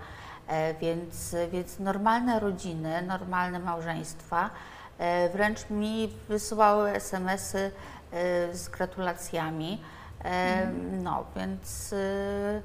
e, 0.47 0.75
więc, 0.75 1.37
więc 1.53 1.79
normalne 1.79 2.41
rodziny, 2.41 3.03
normalne 3.03 3.59
małżeństwa 3.59 4.51
e, 4.99 5.29
wręcz 5.29 5.71
mi 5.71 6.13
wysyłały 6.29 6.91
SMS-y 6.91 7.71
e, 8.13 8.55
z 8.55 8.69
gratulacjami, 8.69 9.83
e, 10.25 10.67
no, 11.03 11.25
więc 11.37 11.93
e, 11.93 12.63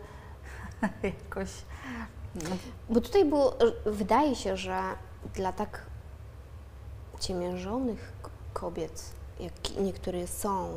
jakoś 1.24 1.50
no, 2.36 2.50
Bo 2.90 3.02
tutaj 3.02 3.26
było, 3.26 3.58
wydaje 3.86 4.36
się, 4.36 4.58
że 4.58 4.82
dla 5.34 5.52
tak 5.52 5.82
ciemiężonych 7.20 8.14
kobiet, 8.54 9.04
jak 9.40 9.54
niektóre 9.82 10.28
są, 10.28 10.74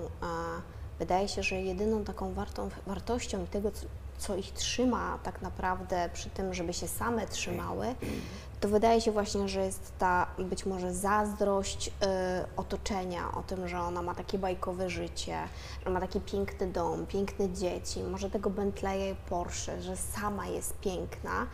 wydaje 0.98 1.28
się, 1.28 1.42
że 1.42 1.60
jedyną 1.60 2.04
taką 2.04 2.32
wartą, 2.34 2.68
wartością 2.86 3.44
i 3.44 3.46
tego, 3.46 3.70
co, 4.18 4.36
ich 4.36 4.52
trzyma 4.52 5.18
tak 5.22 5.42
naprawdę 5.42 6.10
przy 6.12 6.30
tym, 6.30 6.54
żeby 6.54 6.72
się 6.72 6.88
same 6.88 7.26
trzymały, 7.26 7.94
to 8.60 8.68
wydaje 8.68 9.00
się 9.00 9.12
właśnie, 9.12 9.48
że 9.48 9.60
jest 9.60 9.92
ta 9.98 10.26
być 10.38 10.66
może 10.66 10.94
zazdrość 10.94 11.88
y, 11.88 11.90
otoczenia 12.56 13.32
o 13.32 13.42
tym, 13.42 13.68
że 13.68 13.80
ona 13.80 14.02
ma 14.02 14.14
takie 14.14 14.38
bajkowe 14.38 14.90
życie, 14.90 15.38
że 15.84 15.90
ma 15.90 16.00
taki 16.00 16.20
piękny 16.20 16.66
dom, 16.66 17.06
piękne 17.06 17.50
dzieci, 17.50 18.02
może 18.02 18.30
tego 18.30 18.50
Bentleya 18.50 19.10
i 19.10 19.28
Porsche, 19.28 19.82
że 19.82 19.96
sama 19.96 20.46
jest 20.46 20.78
piękna. 20.78 21.46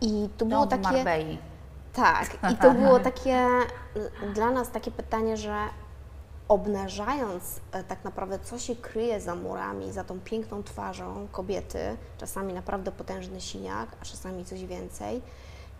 I 0.00 0.28
to 0.38 0.46
było 0.46 0.66
dom 0.66 0.80
w 0.80 0.82
takie. 0.82 0.96
Marbei. 0.96 1.38
Tak, 1.96 2.38
i 2.52 2.56
to 2.56 2.70
było 2.70 3.00
takie 3.00 3.46
y, 3.96 4.32
dla 4.34 4.50
nas 4.50 4.70
takie 4.70 4.90
pytanie, 4.90 5.36
że 5.36 5.56
obnażając 6.48 7.60
e, 7.72 7.84
tak 7.84 8.04
naprawdę, 8.04 8.38
co 8.38 8.58
się 8.58 8.76
kryje 8.76 9.20
za 9.20 9.34
murami, 9.34 9.92
za 9.92 10.04
tą 10.04 10.20
piękną 10.20 10.62
twarzą 10.62 11.28
kobiety, 11.32 11.78
czasami 12.18 12.52
naprawdę 12.52 12.92
potężny 12.92 13.40
siniak, 13.40 13.88
a 14.02 14.04
czasami 14.04 14.44
coś 14.44 14.64
więcej, 14.64 15.22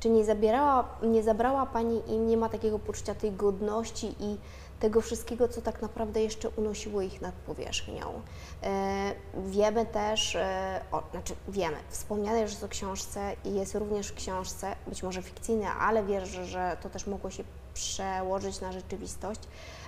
czy 0.00 0.10
nie 0.10 0.24
zabierała, 0.24 0.88
nie 1.02 1.22
zabrała 1.22 1.66
Pani 1.66 2.02
im, 2.06 2.26
nie 2.26 2.36
ma 2.36 2.48
takiego 2.48 2.78
poczucia 2.78 3.14
tej 3.14 3.32
godności 3.32 4.14
i 4.20 4.38
tego 4.80 5.00
wszystkiego, 5.00 5.48
co 5.48 5.62
tak 5.62 5.82
naprawdę 5.82 6.22
jeszcze 6.22 6.48
unosiło 6.48 7.02
ich 7.02 7.20
nad 7.20 7.34
powierzchnią. 7.34 8.22
E, 8.62 9.12
wiemy 9.46 9.86
też, 9.86 10.36
e, 10.36 10.80
o, 10.92 11.02
znaczy 11.10 11.34
wiemy, 11.48 11.76
wspomniane 11.88 12.40
już 12.40 12.50
jest 12.50 12.64
o 12.64 12.68
książce 12.68 13.36
i 13.44 13.54
jest 13.54 13.74
również 13.74 14.08
w 14.08 14.14
książce, 14.14 14.76
być 14.86 15.02
może 15.02 15.22
fikcyjne, 15.22 15.68
ale 15.72 16.04
wierzę, 16.04 16.46
że 16.46 16.76
to 16.82 16.90
też 16.90 17.06
mogło 17.06 17.30
się 17.30 17.44
przełożyć 17.74 18.60
na 18.60 18.72
rzeczywistość, 18.72 19.40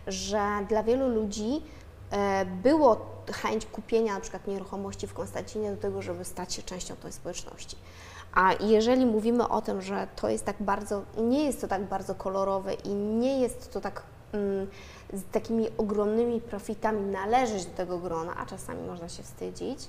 że 0.07 0.43
dla 0.69 0.83
wielu 0.83 1.09
ludzi 1.09 1.63
e, 2.11 2.45
było 2.45 3.07
chęć 3.33 3.67
kupienia 3.67 4.15
na 4.15 4.21
przykład 4.21 4.47
nieruchomości 4.47 5.07
w 5.07 5.15
Konstancinie 5.15 5.71
do 5.71 5.77
tego, 5.77 6.03
żeby 6.03 6.25
stać 6.25 6.55
się 6.55 6.63
częścią 6.63 6.97
tej 6.97 7.13
społeczności. 7.13 7.77
A 8.35 8.53
jeżeli 8.61 9.07
mówimy 9.07 9.49
o 9.49 9.63
tym, 9.63 9.83
że 9.83 10.09
to 10.17 10.29
jest 10.29 10.45
tak 10.45 10.57
bardzo, 10.61 11.03
nie 11.17 11.45
jest 11.45 11.61
to 11.61 11.69
tak 11.69 11.85
bardzo 11.85 12.15
kolorowe 12.15 12.75
i 12.75 12.95
nie 12.95 13.41
jest 13.41 13.73
to 13.73 13.81
tak 13.81 14.03
z 15.13 15.23
takimi 15.33 15.67
ogromnymi 15.79 16.41
profitami 16.41 17.01
należeć 17.01 17.67
do 17.67 17.77
tego 17.77 17.99
grona, 17.99 18.37
a 18.37 18.47
czasami 18.47 18.89
można 18.89 19.09
się 19.09 19.23
wstydzić, 19.23 19.89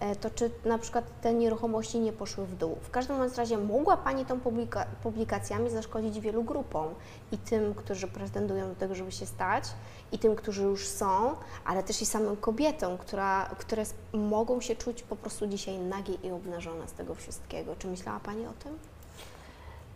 e, 0.00 0.16
to 0.16 0.30
czy 0.30 0.50
na 0.64 0.78
przykład 0.78 1.04
te 1.20 1.34
nieruchomości 1.34 2.00
nie 2.00 2.12
poszły 2.12 2.46
w 2.46 2.56
dół? 2.56 2.76
W 2.82 2.90
każdym 2.90 3.16
razie 3.36 3.58
mogła 3.58 3.96
Pani 3.96 4.26
tą 4.26 4.40
publika- 4.40 4.86
publikacjami 5.02 5.70
zaszkodzić 5.70 6.20
wielu 6.20 6.44
grupom 6.44 6.88
i 7.32 7.38
tym, 7.38 7.74
którzy 7.74 8.06
pretendują 8.06 8.68
do 8.68 8.74
tego, 8.74 8.94
żeby 8.94 9.12
się 9.12 9.26
stać, 9.26 9.64
i 10.12 10.18
tym, 10.18 10.36
którzy 10.36 10.62
już 10.62 10.88
są, 10.88 11.34
ale 11.64 11.82
też 11.82 12.02
i 12.02 12.06
samym 12.06 12.36
kobietom, 12.36 12.98
która, 12.98 13.50
które 13.58 13.82
mogą 14.12 14.60
się 14.60 14.76
czuć 14.76 15.02
po 15.02 15.16
prostu 15.16 15.46
dzisiaj 15.46 15.78
nagie 15.78 16.14
i 16.14 16.30
obnażone 16.30 16.88
z 16.88 16.92
tego 16.92 17.14
wszystkiego. 17.14 17.76
Czy 17.76 17.86
myślała 17.86 18.20
Pani 18.20 18.46
o 18.46 18.52
tym? 18.52 18.78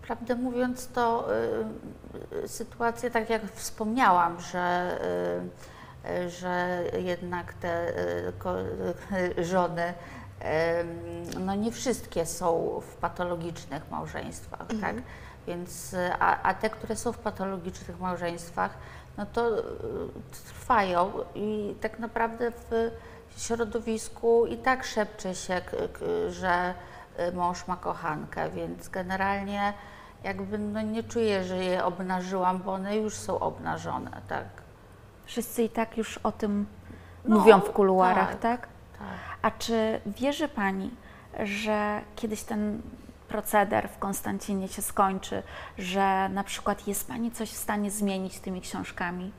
Prawdę 0.02 0.34
mówiąc, 0.34 0.88
to 0.88 1.28
y, 2.32 2.44
y, 2.44 2.48
sytuacja, 2.48 3.10
tak 3.10 3.30
jak 3.30 3.42
wspomniałam, 3.52 4.40
że, 4.40 4.98
y, 6.06 6.10
y, 6.10 6.30
że 6.30 6.82
jednak 6.98 7.52
te 7.52 7.88
y, 7.88 8.32
y, 9.38 9.44
żony, 9.44 9.94
no 11.40 11.54
nie 11.54 11.72
wszystkie 11.72 12.26
są 12.26 12.80
w 12.80 12.96
patologicznych 12.96 13.90
małżeństwach, 13.90 14.66
tak? 14.80 14.96
Więc, 15.46 15.96
a, 16.18 16.42
a 16.42 16.54
te, 16.54 16.70
które 16.70 16.96
są 16.96 17.12
w 17.12 17.18
patologicznych 17.18 18.00
małżeństwach, 18.00 18.70
no 19.16 19.26
to 19.26 19.50
trwają 20.44 21.12
i 21.34 21.74
tak 21.80 21.98
naprawdę 21.98 22.52
w 22.70 22.90
środowisku 23.36 24.46
i 24.46 24.56
tak 24.56 24.84
szepcze 24.84 25.34
się, 25.34 25.60
że 26.28 26.74
mąż 27.34 27.66
ma 27.66 27.76
kochankę, 27.76 28.50
więc 28.50 28.88
generalnie 28.88 29.72
jakby 30.24 30.58
no 30.58 30.82
nie 30.82 31.02
czuję, 31.02 31.44
że 31.44 31.56
je 31.56 31.84
obnażyłam, 31.84 32.58
bo 32.58 32.72
one 32.72 32.96
już 32.96 33.14
są 33.14 33.38
obnażone, 33.40 34.10
tak. 34.28 34.46
Wszyscy 35.24 35.62
i 35.62 35.68
tak 35.68 35.96
już 35.96 36.18
o 36.18 36.32
tym 36.32 36.66
No, 37.24 37.38
mówią 37.38 37.60
w 37.60 37.72
kuluarach, 37.72 38.30
tak. 38.30 38.40
tak? 38.40 38.60
tak. 38.98 39.08
A 39.42 39.50
czy 39.50 40.00
wierzy 40.06 40.48
Pani, 40.48 40.90
że 41.44 42.00
kiedyś 42.16 42.42
ten 42.42 42.82
proceder 43.28 43.88
w 43.88 43.98
Konstancinie 43.98 44.68
się 44.68 44.82
skończy, 44.82 45.42
że 45.78 46.28
na 46.28 46.44
przykład 46.44 46.86
jest 46.86 47.08
Pani 47.08 47.30
coś 47.30 47.50
w 47.50 47.56
stanie 47.56 47.90
zmienić 47.90 48.38
tymi 48.40 48.60
książkami? 48.60 49.32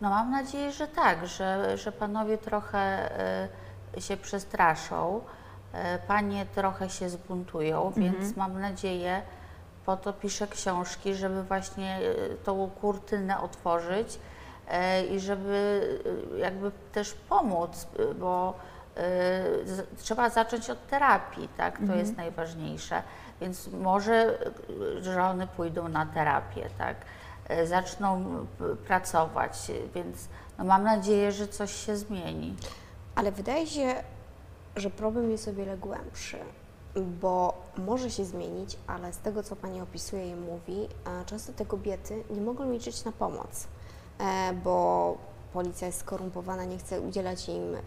No 0.00 0.10
mam 0.10 0.30
nadzieję, 0.30 0.72
że 0.72 0.88
tak, 0.88 1.26
że, 1.26 1.78
że 1.78 1.92
panowie 1.92 2.38
trochę 2.38 3.10
y, 3.96 4.00
się 4.00 4.16
przestraszą, 4.16 5.20
y, 5.74 5.78
panie 6.08 6.46
trochę 6.54 6.90
się 6.90 7.08
zbuntują, 7.08 7.92
więc 7.96 8.36
mam 8.36 8.60
nadzieję, 8.60 9.22
po 9.86 9.96
to 9.96 10.12
piszę 10.12 10.46
książki, 10.46 11.14
żeby 11.14 11.42
właśnie 11.42 11.98
y, 12.00 12.36
tą 12.44 12.70
kurtynę 12.80 13.40
otworzyć 13.40 14.18
y, 14.18 15.06
i 15.06 15.20
żeby 15.20 15.82
y, 16.34 16.38
jakby 16.38 16.70
też 16.92 17.14
pomóc, 17.28 17.86
bo 18.20 18.54
trzeba 19.98 20.30
zacząć 20.30 20.70
od 20.70 20.86
terapii, 20.86 21.48
tak? 21.56 21.78
To 21.86 21.94
jest 21.94 22.16
najważniejsze. 22.16 23.02
Więc 23.40 23.68
może 23.68 24.38
żony 25.00 25.46
pójdą 25.46 25.88
na 25.88 26.06
terapię, 26.06 26.68
tak? 26.78 26.96
e, 27.48 27.66
zaczną 27.66 28.24
pracować, 28.86 29.72
więc 29.94 30.28
no 30.58 30.64
mam 30.64 30.84
nadzieję, 30.84 31.32
że 31.32 31.48
coś 31.48 31.72
się 31.86 31.96
zmieni. 31.96 32.56
Ale 33.14 33.32
wydaje 33.32 33.66
się, 33.66 33.94
że 34.76 34.90
problem 34.90 35.30
jest 35.30 35.48
o 35.48 35.52
wiele 35.52 35.76
głębszy, 35.76 36.38
bo 37.20 37.62
może 37.78 38.10
się 38.10 38.24
zmienić, 38.24 38.76
ale 38.86 39.12
z 39.12 39.18
tego, 39.18 39.42
co 39.42 39.56
Pani 39.56 39.80
opisuje 39.80 40.30
i 40.30 40.34
mówi, 40.34 40.88
e, 41.20 41.24
często 41.24 41.52
te 41.52 41.66
kobiety 41.66 42.24
nie 42.30 42.40
mogą 42.40 42.72
liczyć 42.72 43.04
na 43.04 43.12
pomoc, 43.12 43.66
e, 44.18 44.52
bo 44.64 45.16
policja 45.52 45.86
jest 45.86 46.00
skorumpowana, 46.00 46.64
nie 46.64 46.78
chce 46.78 47.00
udzielać 47.00 47.48
im 47.48 47.74
e, 47.74 47.80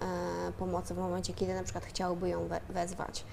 pomocy 0.60 0.94
w 0.94 0.98
momencie, 0.98 1.34
kiedy 1.34 1.54
na 1.54 1.64
przykład 1.64 1.86
chciałoby 1.86 2.30
ją 2.30 2.48
we- 2.48 2.62
wezwać. 2.70 3.26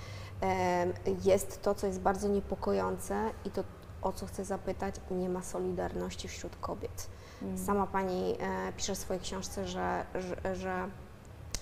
Jest 1.24 1.62
to, 1.62 1.74
co 1.74 1.86
jest 1.86 2.00
bardzo 2.00 2.28
niepokojące 2.28 3.30
i 3.44 3.50
to, 3.50 3.64
o 4.02 4.12
co 4.12 4.26
chcę 4.26 4.44
zapytać, 4.44 4.94
nie 5.10 5.28
ma 5.28 5.42
solidarności 5.42 6.28
wśród 6.28 6.56
kobiet. 6.56 7.06
Sama 7.66 7.86
Pani 7.86 8.36
pisze 8.76 8.94
w 8.94 8.98
swojej 8.98 9.22
książce, 9.22 9.66
że, 9.68 10.04
że, 10.14 10.56
że 10.56 10.88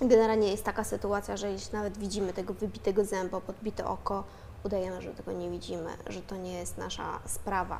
Generalnie 0.00 0.48
jest 0.50 0.64
taka 0.64 0.84
sytuacja, 0.84 1.36
że 1.36 1.50
jeśli 1.52 1.72
nawet 1.72 1.98
widzimy 1.98 2.32
tego 2.32 2.54
wybitego 2.54 3.04
zęba, 3.04 3.40
podbite 3.40 3.86
oko, 3.86 4.24
udajemy, 4.64 5.02
że 5.02 5.10
tego 5.14 5.32
nie 5.32 5.50
widzimy, 5.50 5.90
że 6.06 6.20
to 6.22 6.36
nie 6.36 6.52
jest 6.52 6.78
nasza 6.78 7.18
sprawa. 7.26 7.78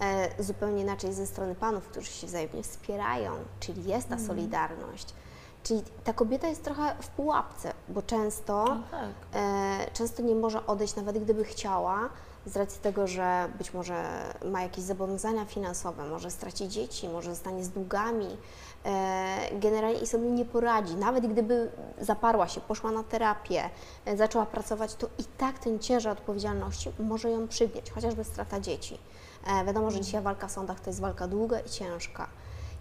E, 0.00 0.42
zupełnie 0.42 0.82
inaczej 0.82 1.12
ze 1.12 1.26
strony 1.26 1.54
panów, 1.54 1.88
którzy 1.88 2.10
się 2.10 2.26
wzajemnie 2.26 2.62
wspierają, 2.62 3.32
czyli 3.60 3.84
jest 3.84 4.08
ta 4.08 4.18
solidarność. 4.18 5.14
Czyli 5.62 5.82
ta 6.04 6.12
kobieta 6.12 6.48
jest 6.48 6.64
trochę 6.64 6.94
w 7.02 7.08
pułapce, 7.08 7.72
bo 7.88 8.02
często, 8.02 8.64
No 8.64 8.82
tak. 8.90 9.08
e, 9.34 9.90
często 9.92 10.22
nie 10.22 10.34
może 10.34 10.66
odejść, 10.66 10.96
nawet 10.96 11.18
gdyby 11.24 11.44
chciała, 11.44 12.08
z 12.46 12.56
racji 12.56 12.80
tego, 12.80 13.06
że 13.06 13.48
być 13.58 13.74
może 13.74 14.04
ma 14.44 14.62
jakieś 14.62 14.84
zobowiązania 14.84 15.44
finansowe, 15.44 16.06
może 16.06 16.30
straci 16.30 16.68
dzieci, 16.68 17.08
może 17.08 17.30
zostanie 17.30 17.64
z 17.64 17.68
długami, 17.68 18.36
e, 18.84 19.38
generalnie 19.52 20.00
i 20.00 20.06
sobie 20.06 20.30
nie 20.30 20.44
poradzi. 20.44 20.94
Nawet 20.94 21.26
gdyby 21.26 21.70
zaparła 22.00 22.48
się, 22.48 22.60
poszła 22.60 22.90
na 22.90 23.02
terapię, 23.02 23.70
e, 24.04 24.16
zaczęła 24.16 24.46
pracować, 24.46 24.94
to 24.94 25.06
i 25.18 25.24
tak 25.38 25.58
ten 25.58 25.78
ciężar 25.78 26.12
odpowiedzialności 26.12 26.90
może 26.98 27.30
ją 27.30 27.48
przygnieć, 27.48 27.90
chociażby 27.90 28.24
strata 28.24 28.60
dzieci. 28.60 28.98
E, 29.46 29.64
wiadomo, 29.64 29.90
że 29.90 30.00
dzisiaj 30.00 30.22
walka 30.22 30.48
w 30.48 30.52
sądach 30.52 30.80
to 30.80 30.90
jest 30.90 31.00
walka 31.00 31.28
długa 31.28 31.60
i 31.60 31.70
ciężka. 31.70 32.28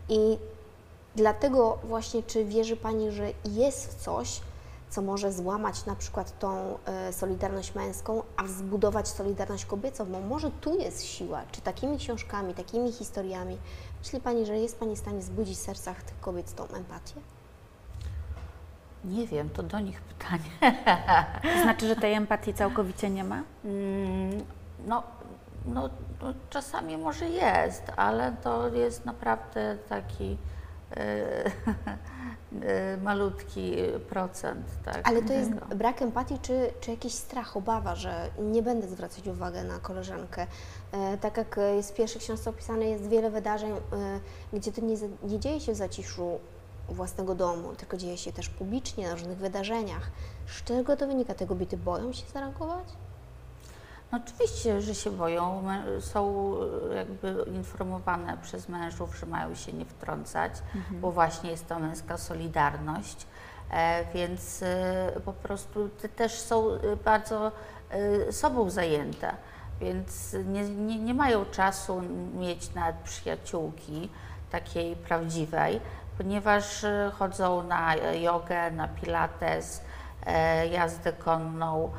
I 0.09 0.37
Dlatego 1.17 1.77
właśnie, 1.83 2.23
czy 2.23 2.45
wierzy 2.45 2.77
Pani, 2.77 3.11
że 3.11 3.31
jest 3.45 4.03
coś, 4.03 4.41
co 4.89 5.01
może 5.01 5.31
złamać 5.33 5.85
na 5.85 5.95
przykład 5.95 6.39
tą 6.39 6.77
e, 6.85 7.13
solidarność 7.13 7.75
męską, 7.75 8.23
a 8.37 8.47
zbudować 8.47 9.07
solidarność 9.07 9.65
kobiecą? 9.65 10.05
Bo 10.05 10.19
może 10.19 10.51
tu 10.51 10.79
jest 10.79 11.03
siła, 11.03 11.41
czy 11.51 11.61
takimi 11.61 11.97
książkami, 11.97 12.53
takimi 12.53 12.91
historiami, 12.91 13.57
myśli 14.03 14.19
Pani, 14.19 14.45
że 14.45 14.57
jest 14.57 14.79
Pani 14.79 14.95
w 14.95 14.99
stanie 14.99 15.21
zbudzić 15.21 15.57
w 15.57 15.61
sercach 15.61 16.03
tych 16.03 16.19
kobiet 16.19 16.55
tą 16.55 16.63
empatię? 16.67 17.13
Nie 19.05 19.27
wiem, 19.27 19.49
to 19.49 19.63
do 19.63 19.79
nich 19.79 20.01
pytanie. 20.01 20.75
To 21.55 21.61
znaczy, 21.61 21.87
że 21.87 21.95
tej 21.95 22.13
empatii 22.13 22.53
całkowicie 22.53 23.09
nie 23.09 23.23
ma? 23.23 23.43
Mm, 23.65 24.43
No, 24.87 25.03
no, 25.65 25.89
no 26.21 26.33
czasami 26.49 26.97
może 26.97 27.29
jest, 27.29 27.83
ale 27.95 28.31
to 28.43 28.67
jest 28.69 29.05
naprawdę 29.05 29.77
taki 29.89 30.37
malutki 33.03 33.75
procent. 34.09 34.65
Tak, 34.85 35.07
Ale 35.07 35.21
to 35.21 35.33
jest 35.33 35.53
tego. 35.53 35.75
brak 35.75 36.01
empatii, 36.01 36.39
czy, 36.41 36.73
czy 36.81 36.91
jakiś 36.91 37.13
strach, 37.13 37.57
obawa, 37.57 37.95
że 37.95 38.29
nie 38.39 38.63
będę 38.63 38.87
zwracać 38.87 39.27
uwagi 39.27 39.59
na 39.67 39.79
koleżankę. 39.79 40.47
E, 40.91 41.17
tak 41.17 41.37
jak 41.37 41.59
jest 41.75 41.91
w 41.91 41.93
pierwszej 41.93 42.21
książce 42.21 42.49
opisane, 42.49 42.85
jest 42.85 43.07
wiele 43.07 43.29
wydarzeń, 43.29 43.71
e, 43.71 43.79
gdzie 44.53 44.71
to 44.71 44.81
nie, 44.81 44.95
nie 45.23 45.39
dzieje 45.39 45.59
się 45.59 45.73
w 45.73 45.75
zaciszu 45.75 46.39
własnego 46.89 47.35
domu, 47.35 47.75
tylko 47.75 47.97
dzieje 47.97 48.17
się 48.17 48.31
też 48.31 48.49
publicznie, 48.49 49.07
na 49.07 49.13
różnych 49.13 49.37
wydarzeniach. 49.37 50.11
Z 50.47 50.63
czego 50.63 50.97
to 50.97 51.07
wynika? 51.07 51.33
Te 51.33 51.47
kobiety 51.47 51.77
boją 51.77 52.13
się 52.13 52.25
zareagować? 52.33 52.87
No 54.11 54.19
oczywiście, 54.25 54.81
że 54.81 54.95
się 54.95 55.11
boją. 55.11 55.63
Są 55.99 56.53
e, 56.91 56.95
jakby 56.95 57.45
informowane 57.55 58.37
przez 58.41 58.69
mężów, 58.69 59.17
że 59.19 59.25
mają 59.25 59.55
się 59.55 59.73
nie 59.73 59.85
wtrącać, 59.85 60.51
bo 60.91 61.11
właśnie 61.11 61.51
jest 61.51 61.67
to 61.67 61.79
męska 61.79 62.17
solidarność. 62.17 63.27
E, 63.71 64.05
więc 64.13 64.63
e, 64.63 65.11
po 65.25 65.33
prostu 65.33 65.89
te 65.89 66.09
też 66.09 66.39
są 66.39 66.67
bardzo 67.05 67.51
sobą 68.31 68.69
zajęte, 68.69 69.33
więc 69.81 70.35
nie, 70.45 70.69
nie, 70.69 70.99
nie 70.99 71.13
mają 71.13 71.45
czasu 71.45 72.01
mieć 72.33 72.73
nawet 72.73 72.95
przyjaciółki 72.95 74.09
takiej 74.51 74.95
prawdziwej, 74.95 75.81
ponieważ 76.17 76.85
chodzą 77.13 77.63
na 77.63 77.95
jogę, 77.95 78.71
na 78.71 78.87
pilates, 78.87 79.81
jazdę 80.71 81.13
konną, 81.13 81.91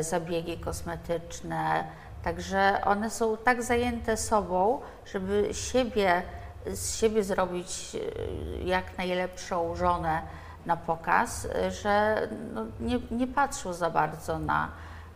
zabiegi 0.00 0.58
kosmetyczne. 0.58 1.84
Także 2.22 2.80
one 2.84 3.10
są 3.10 3.36
tak 3.36 3.62
zajęte 3.62 4.16
sobą, 4.16 4.80
żeby 5.12 5.48
siebie, 5.52 6.22
z 6.66 6.96
siebie 6.96 7.24
zrobić 7.24 7.96
e, 7.96 8.62
jak 8.64 8.98
najlepszą 8.98 9.74
żonę 9.74 10.22
na 10.66 10.76
pokaz, 10.76 11.44
e, 11.44 11.70
że 11.70 12.28
no, 12.54 12.66
nie, 12.80 12.98
nie 13.10 13.26
patrzą 13.26 13.72
za 13.72 13.90
bardzo 13.90 14.38
na, 14.38 14.68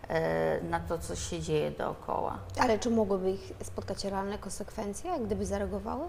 e, 0.09 0.61
na 0.61 0.81
to, 0.81 0.99
co 0.99 1.17
się 1.17 1.41
dzieje 1.41 1.71
dookoła. 1.71 2.39
Ale 2.61 2.79
czy 2.79 2.91
mogłyby 2.91 3.31
ich 3.31 3.53
spotkać 3.63 4.05
realne 4.05 4.39
konsekwencje, 4.39 5.21
gdyby 5.21 5.47
zareagowały? 5.47 6.09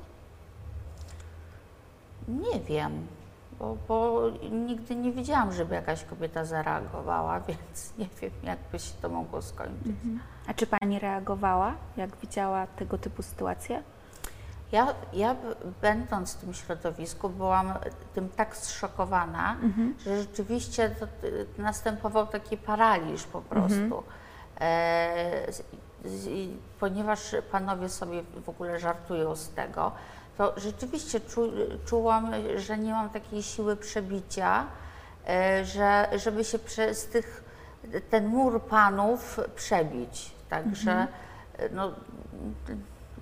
Nie 2.27 2.59
wiem, 2.59 3.07
bo, 3.59 3.77
bo 3.87 4.21
nigdy 4.51 4.95
nie 4.95 5.11
widziałam, 5.11 5.53
żeby 5.53 5.75
jakaś 5.75 6.03
kobieta 6.03 6.45
zareagowała, 6.45 7.39
więc 7.47 7.93
nie 7.97 8.07
wiem, 8.21 8.31
jak 8.43 8.59
by 8.71 8.79
się 8.79 8.93
to 9.01 9.09
mogło 9.09 9.41
skończyć. 9.41 9.95
A 10.47 10.53
czy 10.53 10.67
Pani 10.67 10.99
reagowała, 10.99 11.73
jak 11.97 12.15
widziała 12.17 12.67
tego 12.67 12.97
typu 12.97 13.23
sytuacje? 13.23 13.83
Ja, 14.71 14.87
ja 15.13 15.35
będąc 15.81 16.33
w 16.33 16.37
tym 16.37 16.53
środowisku 16.53 17.29
byłam 17.29 17.73
tym 18.15 18.29
tak 18.29 18.57
zszokowana, 18.57 19.55
że 20.05 20.21
rzeczywiście 20.21 20.89
to, 20.89 21.07
następował 21.57 22.27
taki 22.27 22.57
paraliż 22.57 23.23
po 23.23 23.41
prostu. 23.41 24.03
E, 24.59 25.51
z, 26.05 26.29
ponieważ 26.79 27.35
panowie 27.51 27.89
sobie 27.89 28.23
w 28.45 28.49
ogóle 28.49 28.79
żartują 28.79 29.35
z 29.35 29.49
tego, 29.49 29.91
to 30.37 30.53
rzeczywiście 30.57 31.19
czu, 31.19 31.51
czułam, 31.85 32.31
że 32.55 32.77
nie 32.77 32.91
mam 32.91 33.09
takiej 33.09 33.43
siły 33.43 33.75
przebicia, 33.75 34.65
e, 35.27 35.65
że, 35.65 36.09
żeby 36.15 36.43
się 36.43 36.59
przez 36.59 37.05
tych, 37.05 37.43
ten 38.09 38.27
mur 38.27 38.61
panów 38.61 39.39
przebić. 39.55 40.31
Także 40.49 41.07
e, 41.57 41.69
no, 41.69 41.91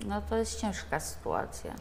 no 0.06 0.22
to 0.30 0.36
jest 0.36 0.60
ciężka 0.60 1.00
sytuacja. 1.00 1.74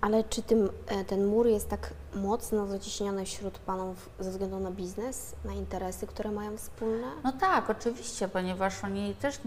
Ale 0.00 0.24
czy 0.24 0.42
tym, 0.42 0.70
e, 0.86 1.04
ten 1.04 1.26
mur 1.26 1.46
jest 1.46 1.68
tak 1.68 1.90
mocno 2.14 2.66
zacieśniony 2.66 3.24
wśród 3.24 3.58
panów 3.58 4.10
ze 4.18 4.30
względu 4.30 4.60
na 4.60 4.70
biznes, 4.70 5.34
na 5.44 5.52
interesy, 5.52 6.06
które 6.06 6.30
mają 6.30 6.56
wspólne? 6.56 7.06
No 7.24 7.32
tak, 7.32 7.70
oczywiście, 7.70 8.28
ponieważ 8.28 8.84
oni 8.84 9.14
też 9.14 9.40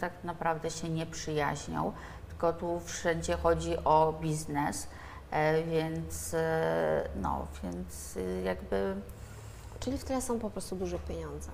tak 0.00 0.12
naprawdę 0.24 0.70
się 0.70 0.88
nie 0.88 1.06
przyjaźnią, 1.06 1.92
tylko 2.36 2.52
tu 2.52 2.80
wszędzie 2.80 3.36
chodzi 3.36 3.76
o 3.84 4.14
biznes, 4.20 4.86
e, 5.30 5.62
więc 5.62 6.34
e, 6.34 7.08
no, 7.22 7.46
więc 7.62 8.16
y, 8.16 8.42
jakby, 8.44 8.96
Czyli 9.80 9.98
w 9.98 10.04
tle 10.04 10.22
są 10.22 10.38
po 10.38 10.50
prostu 10.50 10.76
duże 10.76 10.98
pieniądze. 10.98 11.50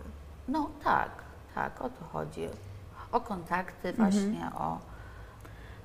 no 0.48 0.70
tak, 0.84 1.10
tak, 1.54 1.82
o 1.82 1.88
to 1.88 2.04
chodzi. 2.12 2.48
O 3.12 3.20
kontakty 3.20 3.92
właśnie, 3.92 4.50
o... 4.58 4.78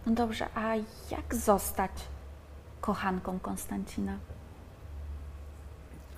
No 0.06 0.14
dobrze, 0.14 0.48
a 0.56 0.76
jak 1.12 1.36
zostać 1.36 1.92
kochanką 2.82 3.40
Konstancina? 3.40 4.18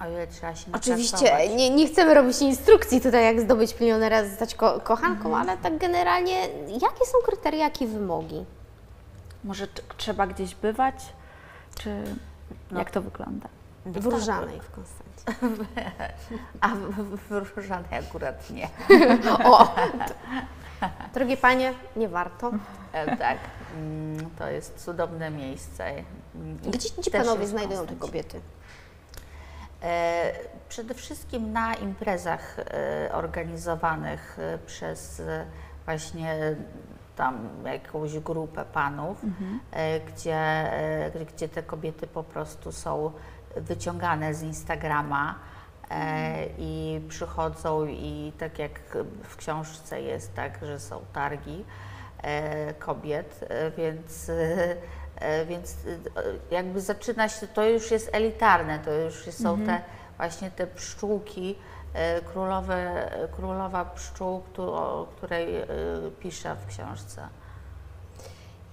O 0.02 0.10
ile 0.10 0.28
trzeba 0.28 0.56
się 0.56 0.72
Oczywiście 0.76 1.48
nie, 1.56 1.70
nie 1.70 1.88
chcemy 1.88 2.14
robić 2.14 2.42
instrukcji 2.42 3.02
tutaj, 3.02 3.24
jak 3.24 3.42
zdobyć 3.42 3.80
milionera, 3.80 4.26
zostać 4.26 4.56
ko- 4.56 4.80
kochanką, 4.80 5.38
ale 5.38 5.58
tak 5.58 5.78
generalnie, 5.78 6.42
jakie 6.68 7.06
są 7.06 7.18
kryteria, 7.26 7.64
jakie 7.64 7.88
wymogi? 7.88 8.46
Może 9.44 9.68
t- 9.68 9.82
trzeba 9.98 10.28
gdzieś 10.28 10.56
bywać? 10.56 11.14
Czy 11.76 12.04
No. 12.72 12.80
jak 12.80 12.92
to 12.92 13.02
wygląda? 13.02 13.50
W 13.86 14.06
Różanej 14.06 14.60
w 14.62 14.72
Konstancji. 14.72 15.66
A 16.62 16.68
w, 16.68 16.80
w, 16.92 17.46
w 17.54 17.58
Różanej 17.58 18.00
akurat 18.10 18.50
nie. 18.50 18.70
O! 19.46 19.76
Drogie 21.14 21.38
panie, 21.38 21.74
nie 21.96 22.10
warto. 22.10 22.52
E, 22.94 23.18
tak, 23.18 23.38
mm, 23.76 24.30
to 24.38 24.48
jest 24.48 24.86
cudowne 24.86 25.30
miejsce. 25.32 25.94
I 26.64 26.70
Gdzie 26.70 26.90
ci 27.04 27.12
panowie 27.12 27.48
znajdują 27.48 27.88
te 27.88 27.96
kobiety? 27.96 28.42
E, 29.84 30.32
Przede 30.70 30.94
wszystkim 30.94 31.52
na 31.54 31.74
imprezach 31.76 32.60
e, 32.60 33.10
organizowanych 33.14 34.38
e, 34.40 34.58
przez 34.58 35.20
e, 35.20 35.46
właśnie 35.86 36.56
tam 37.20 37.50
jakąś 37.66 38.20
grupę 38.20 38.66
panów, 38.66 39.18
e, 39.72 40.00
gdzie, 40.00 40.36
e, 40.36 41.12
gdzie 41.36 41.50
te 41.50 41.64
kobiety 41.64 42.08
po 42.08 42.24
prostu 42.24 42.72
są 42.72 43.12
wyciągane 43.56 44.34
z 44.34 44.42
Instagrama 44.44 45.36
e, 45.92 46.46
i 46.58 47.02
przychodzą 47.10 47.86
i 47.86 48.34
tak 48.38 48.60
jak 48.60 48.80
w 49.24 49.36
książce 49.36 50.02
jest 50.02 50.36
tak, 50.36 50.60
że 50.66 50.80
są 50.80 51.00
targi 51.14 51.66
e, 52.22 52.74
kobiet, 52.74 53.40
e, 53.50 53.72
więc, 53.72 54.30
e, 54.30 54.76
e, 55.16 55.46
więc 55.46 55.72
e, 55.72 56.56
jakby 56.56 56.82
zaczyna 56.82 57.30
się, 57.30 57.48
to 57.48 57.66
już 57.66 57.92
jest 57.92 58.10
elitarne, 58.14 58.80
to 58.80 58.92
już 58.94 59.14
są 59.16 59.58
te 59.66 59.82
właśnie 60.18 60.52
te 60.52 60.68
pszczółki, 60.68 61.56
e, 61.56 61.79
królowe, 62.34 63.10
królowa 63.36 63.86
pszczół, 63.86 64.44
o 64.58 65.08
której 65.18 65.56
e, 65.56 65.68
piszę 66.20 66.56
w 66.56 66.66
książce. 66.66 67.28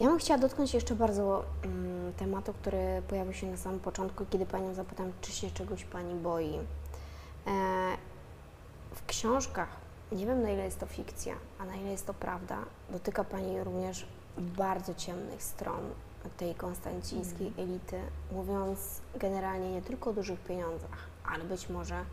Ja 0.00 0.08
bym 0.08 0.18
chciała 0.18 0.38
dotknąć 0.38 0.74
jeszcze 0.74 0.94
bardzo 0.94 1.44
mm, 1.64 2.12
tematu, 2.12 2.52
który 2.52 3.02
pojawił 3.08 3.32
się 3.32 3.46
na 3.46 3.56
samym 3.56 3.80
początku, 3.80 4.26
kiedy 4.30 4.46
Panią 4.46 4.74
zapytam, 4.74 5.12
czy 5.20 5.32
się 5.32 5.50
czegoś 5.50 5.84
Pani 5.84 6.14
boi. 6.14 6.54
E, 6.54 6.60
w 8.94 9.06
książkach, 9.06 9.68
nie 10.12 10.26
wiem 10.26 10.42
na 10.42 10.50
ile 10.50 10.64
jest 10.64 10.80
to 10.80 10.86
fikcja, 10.86 11.34
a 11.58 11.64
na 11.64 11.76
ile 11.76 11.90
jest 11.90 12.06
to 12.06 12.14
prawda, 12.14 12.58
dotyka 12.90 13.24
Pani 13.24 13.64
również 13.64 14.06
bardzo 14.36 14.94
ciemnych 14.94 15.42
stron 15.42 15.80
tej 16.36 16.54
konstancińskiej 16.54 17.52
elity, 17.58 18.00
mówiąc 18.32 19.00
generalnie 19.14 19.72
nie 19.72 19.82
tylko 19.82 20.10
o 20.10 20.12
dużych 20.12 20.40
pieniądzach, 20.40 20.98
ale 21.32 21.44
być 21.44 21.68
może 21.68 22.04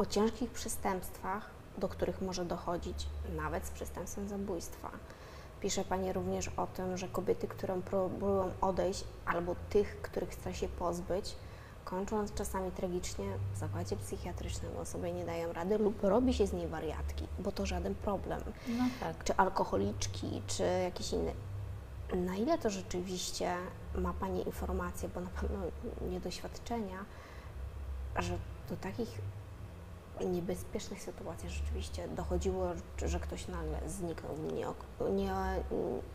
o 0.00 0.06
ciężkich 0.06 0.50
przestępstwach, 0.50 1.50
do 1.78 1.88
których 1.88 2.22
może 2.22 2.44
dochodzić 2.44 3.06
nawet 3.36 3.66
z 3.66 3.70
przestępstwem 3.70 4.28
zabójstwa. 4.28 4.90
Pisze 5.60 5.84
Pani 5.84 6.12
również 6.12 6.48
o 6.48 6.66
tym, 6.66 6.96
że 6.96 7.08
kobiety, 7.08 7.48
które 7.48 7.82
próbują 7.82 8.50
odejść, 8.60 9.04
albo 9.26 9.56
tych, 9.70 10.02
których 10.02 10.30
chce 10.30 10.54
się 10.54 10.68
pozbyć, 10.68 11.36
kończąc 11.84 12.34
czasami 12.34 12.70
tragicznie 12.70 13.24
w 13.54 13.58
zakładzie 13.58 13.96
psychiatrycznym, 13.96 14.72
bo 14.76 14.84
sobie 14.84 15.12
nie 15.12 15.24
dają 15.24 15.52
rady 15.52 15.78
lub 15.78 16.04
robi 16.04 16.34
się 16.34 16.46
z 16.46 16.52
niej 16.52 16.68
wariatki, 16.68 17.26
bo 17.38 17.52
to 17.52 17.66
żaden 17.66 17.94
problem. 17.94 18.40
No 18.68 18.84
tak. 19.00 19.24
Czy 19.24 19.36
alkoholiczki, 19.36 20.42
czy 20.46 20.62
jakiś 20.62 21.12
inny. 21.12 21.32
Na 22.14 22.36
ile 22.36 22.58
to 22.58 22.70
rzeczywiście 22.70 23.56
ma 23.94 24.12
Pani 24.12 24.46
informacje, 24.46 25.08
bo 25.08 25.20
na 25.20 25.30
pewno 25.30 25.58
nie 26.10 26.20
doświadczenia, 26.20 27.04
że 28.18 28.38
do 28.70 28.76
takich 28.76 29.20
niebezpiecznych 30.26 31.02
sytuacji 31.02 31.50
rzeczywiście 31.50 32.08
dochodziło, 32.08 32.68
że 33.06 33.20
ktoś 33.20 33.48
nagle 33.48 33.78
zniknął 33.86 34.34
w 34.34 34.52
nie, 34.52 34.66
nie, 35.10 35.32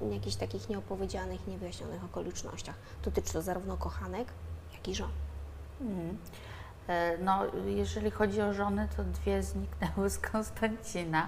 nie, 0.02 0.16
jakichś 0.16 0.36
takich 0.36 0.70
nieopowiedzianych, 0.70 1.48
niewyjaśnionych 1.48 2.04
okolicznościach. 2.04 2.76
Dotyczy 3.04 3.34
to 3.34 3.42
zarówno 3.42 3.78
kochanek, 3.78 4.28
jak 4.74 4.88
i 4.88 4.96
żon. 4.96 5.12
Mm. 5.82 6.18
No, 7.22 7.42
jeżeli 7.66 8.12
chodzi 8.12 8.42
o 8.42 8.54
żony, 8.54 8.88
to 8.98 9.04
dwie 9.04 9.44
zniknęły 9.44 10.10
z 10.16 10.20
Konstancina. 10.20 11.28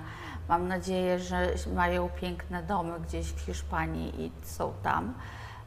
Mam 0.49 0.67
nadzieję, 0.67 1.19
że 1.19 1.53
mają 1.73 2.09
piękne 2.09 2.63
domy 2.63 2.99
gdzieś 2.99 3.27
w 3.27 3.39
Hiszpanii 3.39 4.21
i 4.25 4.31
są 4.43 4.73
tam. 4.83 5.13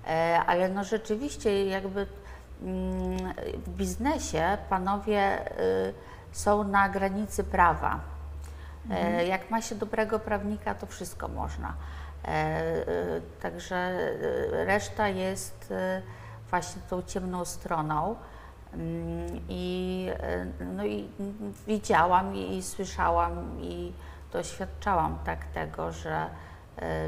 E, 0.07 0.42
Ale 0.46 0.68
no 0.68 0.85
rzeczywiście 0.85 1.66
jakby 1.66 2.07
mm, 2.62 3.35
w 3.66 3.68
biznesie 3.68 4.59
panowie 4.68 5.51
y, 5.61 5.94
są 6.33 6.64
na 6.64 6.88
granicy 6.88 7.45
prawa. 7.45 8.01
E, 8.90 9.27
Jak 9.27 9.51
ma 9.51 9.62
się 9.62 9.75
dobrego 9.75 10.19
prawnika, 10.19 10.75
to 10.75 10.87
wszystko 10.87 11.29
można. 11.29 11.75
E, 12.25 12.29
e, 12.29 12.85
Także 13.43 14.11
reszta 14.53 15.09
jest 15.09 15.75
właśnie 16.51 16.83
tą 16.90 17.03
ciemną 17.03 17.45
stroną. 17.45 18.16
Mm, 18.75 19.40
I, 19.49 20.09
no 20.77 20.85
i 20.85 21.09
widziałam 21.66 22.37
i, 22.37 22.57
i 22.57 22.62
słyszałam 22.62 23.61
i 23.61 23.93
doświadczałam 24.33 25.19
tak 25.25 25.45
tego, 25.45 25.93
że, 25.93 26.27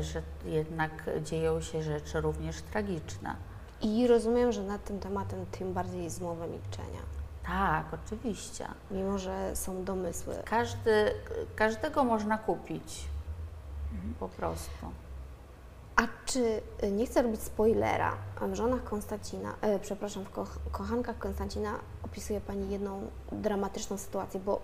że 0.00 0.22
jednak 0.44 0.90
dzieją 1.22 1.60
się 1.60 1.82
rzeczy 1.82 2.20
również 2.20 2.62
tragiczne. 2.62 3.34
I 3.82 4.06
rozumiem, 4.06 4.52
że 4.52 4.62
nad 4.62 4.84
tym 4.84 5.00
tematem 5.00 5.46
tym 5.46 5.72
bardziej 5.72 6.04
jest 6.04 6.16
zmowa 6.16 6.46
milczenia, 6.46 7.00
Tak, 7.46 7.84
oczywiście. 8.04 8.66
mimo 8.90 9.18
że 9.18 9.56
są 9.56 9.84
domysły. 9.84 10.34
Każdy, 10.44 11.14
każdego 11.56 12.04
można 12.04 12.38
kupić. 12.38 13.04
Po 14.20 14.28
prostu. 14.28 14.86
A 15.96 16.02
czy, 16.26 16.60
y, 16.84 16.90
nie 16.90 17.06
chcę 17.06 17.22
robić 17.22 17.42
spoilera, 17.42 18.16
w 18.40 18.54
żonach 18.54 18.84
Konstancina, 18.84 19.54
e, 19.60 19.78
przepraszam, 19.78 20.24
w 20.24 20.30
koch, 20.30 20.58
kochankach 20.72 21.18
Konstancina 21.18 21.78
opisuje 22.02 22.40
Pani 22.40 22.70
jedną 22.70 23.10
dramatyczną 23.32 23.98
sytuację, 23.98 24.40
bo 24.40 24.60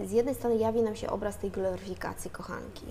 z 0.00 0.10
jednej 0.10 0.34
strony 0.34 0.56
jawi 0.56 0.82
nam 0.82 0.96
się 0.96 1.10
obraz 1.10 1.38
tej 1.38 1.50
gloryfikacji 1.50 2.30
kochanki. 2.30 2.86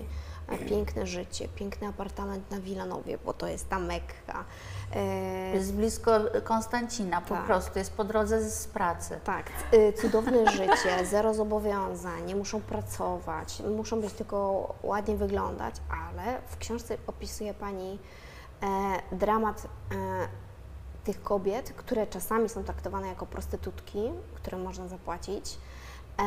Piękne 0.68 1.06
życie, 1.06 1.48
piękny 1.48 1.88
apartament 1.88 2.50
na 2.50 2.60
Wilanowie, 2.60 3.18
bo 3.24 3.32
to 3.32 3.46
jest 3.46 3.68
ta 3.68 3.78
Mekka. 3.78 4.44
E, 4.94 5.54
Jest 5.54 5.74
blisko 5.74 6.10
Konstancina, 6.44 7.20
po 7.20 7.34
Tak. 7.34 7.44
prostu 7.46 7.78
jest 7.78 7.92
po 7.96 8.04
drodze 8.04 8.50
z 8.50 8.66
pracy. 8.66 9.20
Tak, 9.24 9.46
y, 9.74 9.92
cudowne 9.92 10.50
życie, 10.52 11.04
zero 11.10 11.34
zobowiązań, 11.34 12.24
nie 12.24 12.36
muszą 12.36 12.60
pracować, 12.60 13.62
muszą 13.76 14.00
być 14.00 14.12
tylko 14.12 14.74
ładnie 14.82 15.16
wyglądać, 15.16 15.74
ale 15.90 16.40
w 16.46 16.56
książce 16.56 16.96
opisuje 17.06 17.54
Pani 17.54 17.98
e, 18.62 19.16
dramat 19.16 19.62
e, 19.92 19.96
tych 21.04 21.22
kobiet, 21.22 21.72
które 21.76 22.06
czasami 22.06 22.48
są 22.48 22.64
traktowane 22.64 23.08
jako 23.08 23.26
prostytutki, 23.26 24.10
które 24.34 24.58
można 24.58 24.88
zapłacić 24.88 25.58
e, 26.18 26.22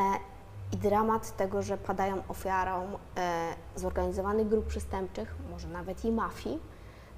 i 0.71 0.77
dramat 0.77 1.37
tego, 1.37 1.61
że 1.61 1.77
padają 1.77 2.23
ofiarą 2.27 2.97
e, 3.17 3.55
zorganizowanych 3.75 4.47
grup 4.47 4.67
przestępczych, 4.67 5.35
może 5.51 5.67
nawet 5.67 6.05
i 6.05 6.11
mafii, 6.11 6.59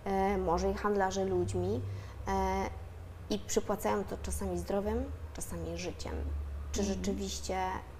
e, 0.05 0.37
może 0.37 0.71
i 0.71 0.73
handlarzy 0.73 1.25
ludźmi 1.25 1.81
e, 2.27 2.69
i 3.29 3.39
przypłacają 3.39 4.03
to 4.03 4.17
czasami 4.23 4.57
zdrowiem, 4.57 5.03
czasami 5.33 5.77
życiem. 5.77 6.15
Czy 6.71 6.83
rzeczywiście 6.83 7.57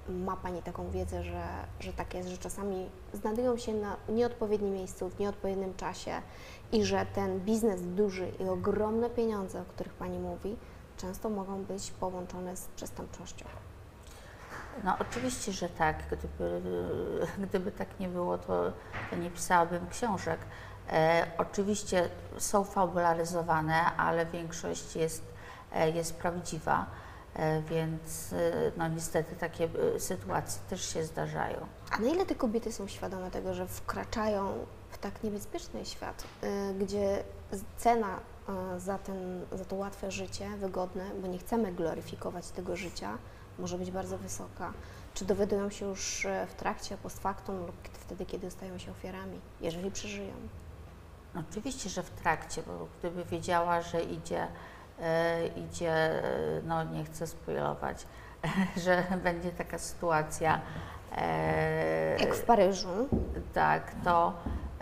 ma 0.10 0.36
Pani 0.36 0.62
taką 0.62 0.92
wiedzę, 0.92 1.24
że, 1.24 1.44
że 1.80 1.94
tak 1.94 2.14
jest, 2.14 2.30
że 2.30 2.38
czasami 2.38 2.90
znajdują 3.14 3.58
się 3.58 3.74
na 3.74 3.98
nieodpowiednim 4.10 4.74
miejscu, 4.74 5.10
w 5.10 5.20
nieodpowiednim 5.20 5.74
czasie 5.74 6.22
i 6.72 6.86
że 6.86 7.06
ten 7.14 7.40
biznes 7.40 7.82
duży 7.82 8.32
i 8.40 8.44
ogromne 8.44 9.10
pieniądze, 9.10 9.62
o 9.62 9.66
których 9.66 9.94
Pani 9.94 10.20
mówi, 10.20 10.56
często 10.98 11.30
mogą 11.30 11.64
być 11.64 11.92
połączone 11.92 12.58
z 12.58 12.68
przestępczością? 12.68 13.46
No 14.84 14.96
oczywiście, 15.00 15.52
że 15.52 15.70
tak. 15.70 15.96
Gdyby, 16.08 16.62
gdyby 17.48 17.72
tak 17.72 18.00
nie 18.00 18.08
było, 18.08 18.38
to, 18.38 18.72
to 19.10 19.16
nie 19.16 19.32
pisałabym 19.32 19.90
książek. 19.90 20.40
E, 20.90 21.28
oczywiście 21.38 22.10
są 22.38 22.64
fabularyzowane, 22.64 23.86
ale 23.98 24.26
większość 24.26 24.96
jest, 24.96 25.24
e, 25.74 25.90
jest 25.90 26.16
prawdziwa, 26.16 26.86
e, 27.36 27.62
więc 27.62 28.34
e, 28.34 28.72
no 28.78 28.88
niestety 28.88 29.36
takie 29.36 29.70
e, 29.96 30.00
sytuacje 30.00 30.62
też 30.70 30.94
się 30.94 31.04
zdarzają. 31.04 31.58
A 31.92 32.00
na 32.00 32.08
ile 32.08 32.26
te 32.26 32.36
kobiety 32.36 32.72
są 32.72 32.88
świadome 32.88 33.32
tego, 33.32 33.54
że 33.54 33.68
wkraczają 33.68 34.66
w 34.92 34.98
tak 34.98 35.24
niebezpieczny 35.24 35.86
świat, 35.86 36.24
y, 36.44 36.74
gdzie 36.74 37.24
cena 37.78 38.20
y, 38.76 38.80
za, 38.80 38.98
ten, 38.98 39.46
za 39.52 39.66
to 39.66 39.76
łatwe 39.76 40.12
życie, 40.12 40.50
wygodne, 40.58 41.06
bo 41.22 41.28
nie 41.28 41.38
chcemy 41.38 41.72
gloryfikować 41.72 42.48
tego 42.48 42.76
życia, 42.76 43.18
może 43.60 43.78
być 43.78 43.92
bardzo 43.92 44.18
wysoka? 44.18 44.74
Czy 45.14 45.26
dowiadują 45.26 45.70
się 45.70 45.86
już 45.86 46.26
y, 46.26 46.30
w 46.50 46.54
trakcie, 46.54 46.98
post 46.98 47.20
factum 47.20 47.60
lub 47.60 47.76
wtedy, 47.94 48.26
kiedy 48.26 48.52
stają 48.52 48.78
się 48.78 48.92
ofiarami, 48.92 49.40
jeżeli 49.62 49.92
przeżyją? 49.92 50.34
Oczywiście, 51.50 51.90
że 51.90 52.04
w 52.04 52.10
trakcie, 52.10 52.64
bo 52.68 52.88
gdyby 53.00 53.24
wiedziała, 53.26 53.82
że 53.82 54.02
idzie, 54.04 54.48
e, 55.02 55.48
idzie 55.48 55.92
e, 55.94 56.62
no 56.64 56.84
nie 56.84 57.06
chcę 57.06 57.28
spoilować, 57.28 58.06
że 58.86 59.04
będzie 59.24 59.52
taka 59.52 59.78
sytuacja. 59.78 60.62
e, 61.18 62.18
Jak 62.20 62.36
w 62.36 62.42
Paryżu, 62.46 63.08
Tak, 63.54 63.92
to, 64.04 64.34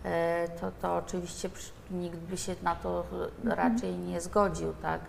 e, 0.05 0.47
to, 0.62 0.71
to 0.82 0.95
oczywiście 0.95 1.49
nikt 1.91 2.17
by 2.17 2.38
się 2.38 2.55
na 2.63 2.75
to 2.75 3.05
raczej 3.43 3.97
nie 3.97 4.21
zgodził, 4.21 4.73
tak. 4.82 5.01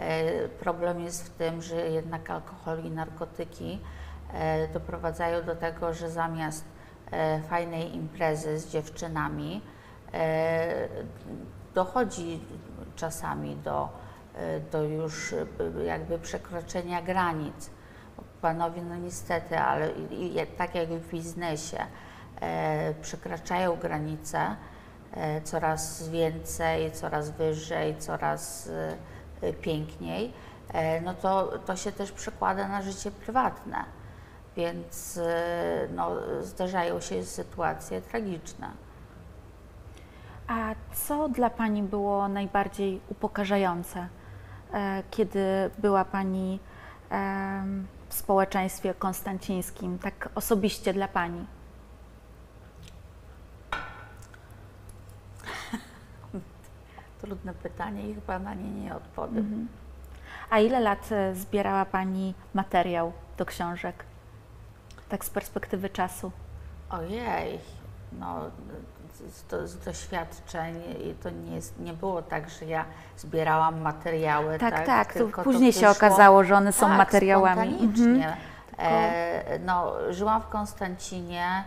E, 0.00 0.48
Problem 0.48 1.00
jest 1.00 1.26
w 1.26 1.30
tym, 1.30 1.62
że 1.62 1.76
jednak 1.76 2.30
alkohol 2.30 2.84
i 2.84 2.90
narkotyki 2.90 3.80
e, 4.32 4.68
doprowadzają 4.68 5.44
do 5.44 5.56
tego, 5.56 5.94
że 5.94 6.10
zamiast 6.10 6.64
e, 7.10 7.40
fajnej 7.40 7.94
imprezy 7.94 8.58
z 8.58 8.68
dziewczynami 8.68 9.60
dochodzi 11.74 12.40
czasami 12.96 13.56
do, 13.56 13.88
do 14.72 14.82
już 14.82 15.34
jakby 15.84 16.18
przekroczenia 16.18 17.02
granic. 17.02 17.70
Panowie, 18.40 18.82
no 18.82 18.96
niestety, 18.96 19.58
ale 19.58 19.88
tak 20.56 20.74
jak 20.74 20.88
w 20.88 21.10
biznesie, 21.10 21.78
przekraczają 23.02 23.76
granice 23.76 24.56
coraz 25.44 26.08
więcej, 26.08 26.92
coraz 26.92 27.30
wyżej, 27.30 27.96
coraz 27.98 28.70
piękniej, 29.60 30.32
e, 30.72 31.00
no 31.00 31.14
to, 31.14 31.58
to 31.66 31.76
się 31.76 31.92
też 31.92 32.12
przekłada 32.12 32.68
na 32.68 32.82
życie 32.82 33.10
prywatne. 33.10 33.84
Więc 34.56 35.18
e, 35.18 35.88
no, 35.94 36.10
zdarzają 36.40 37.00
się 37.00 37.24
sytuacje 37.24 38.00
tragiczne. 38.00 38.70
A 40.48 40.74
co 40.94 41.28
dla 41.28 41.50
Pani 41.50 41.82
było 41.82 42.28
najbardziej 42.28 43.00
upokarzające, 43.08 44.08
e, 44.72 45.02
kiedy 45.10 45.70
była 45.78 46.04
Pani 46.04 46.58
w 48.08 48.14
społeczeństwie 48.14 48.94
konstancińskim, 48.94 49.98
tak 49.98 50.28
osobiście 50.34 50.92
dla 50.92 51.08
Pani? 51.08 51.46
Trudne 57.20 57.54
pytanie 57.54 58.10
i 58.10 58.14
chyba 58.14 58.38
na 58.38 58.54
nie 58.54 58.70
nie 58.70 58.94
odpowiem. 58.94 59.68
A 60.50 60.58
ile 60.58 60.80
lat 60.80 61.12
e, 61.12 61.34
zbierała 61.34 61.84
Pani 61.84 62.34
materiał 62.54 63.12
do 63.36 63.46
książek? 63.46 64.04
Tak 65.08 65.24
z 65.24 65.30
perspektywy 65.30 65.90
czasu. 65.90 66.32
Ojej, 66.90 67.58
no 68.12 68.40
z, 69.50 69.70
z, 69.70 69.84
doświadczeń 69.84 70.82
i 71.04 71.14
to 71.14 71.30
nie, 71.30 71.54
jest, 71.54 71.80
nie 71.80 71.92
było 71.92 72.22
tak, 72.22 72.50
że 72.50 72.64
ja 72.64 72.84
zbierałam 73.16 73.80
materiały. 73.80 74.58
Tak, 74.58 74.74
tak, 74.74 74.86
tak. 74.86 75.12
Tylko 75.12 75.42
później 75.42 75.72
się 75.72 75.88
okazało, 75.88 76.44
że 76.44 76.56
one 76.56 76.72
są 76.72 76.86
tak, 76.86 76.98
materiałami. 76.98 77.78
Mhm. 77.80 78.34
E, 78.78 79.58
no, 79.58 79.92
żyłam 80.10 80.42
w 80.42 80.48
Konstancinie 80.48 81.64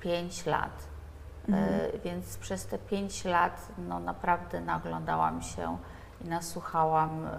5 0.00 0.46
lat. 0.46 0.91
Mhm. 1.48 2.00
Więc 2.04 2.36
przez 2.36 2.66
te 2.66 2.78
5 2.78 3.24
lat 3.24 3.68
no, 3.78 4.00
naprawdę 4.00 4.60
naglądałam 4.60 5.42
się 5.42 5.78
i 6.24 6.28
nasłuchałam 6.28 7.26
e, 7.26 7.30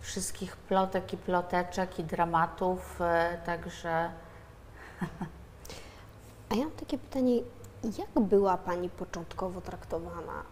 wszystkich 0.00 0.56
plotek 0.56 1.12
i 1.12 1.16
ploteczek 1.16 1.98
i 1.98 2.04
dramatów, 2.04 3.00
e, 3.00 3.38
także 3.46 4.10
A 6.52 6.54
ja 6.54 6.64
mam 6.64 6.72
takie 6.72 6.98
pytanie, 6.98 7.40
jak 7.98 8.24
była 8.24 8.56
Pani 8.56 8.88
początkowo 8.88 9.60
traktowana? 9.60 10.42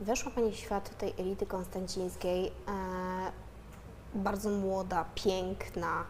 Weszła 0.00 0.30
Pani 0.30 0.52
w 0.52 0.56
świat 0.56 0.98
tej 0.98 1.14
elity 1.18 1.46
konstancińskiej, 1.46 2.52
bardzo 4.14 4.50
młoda, 4.50 5.04
piękna. 5.14 6.04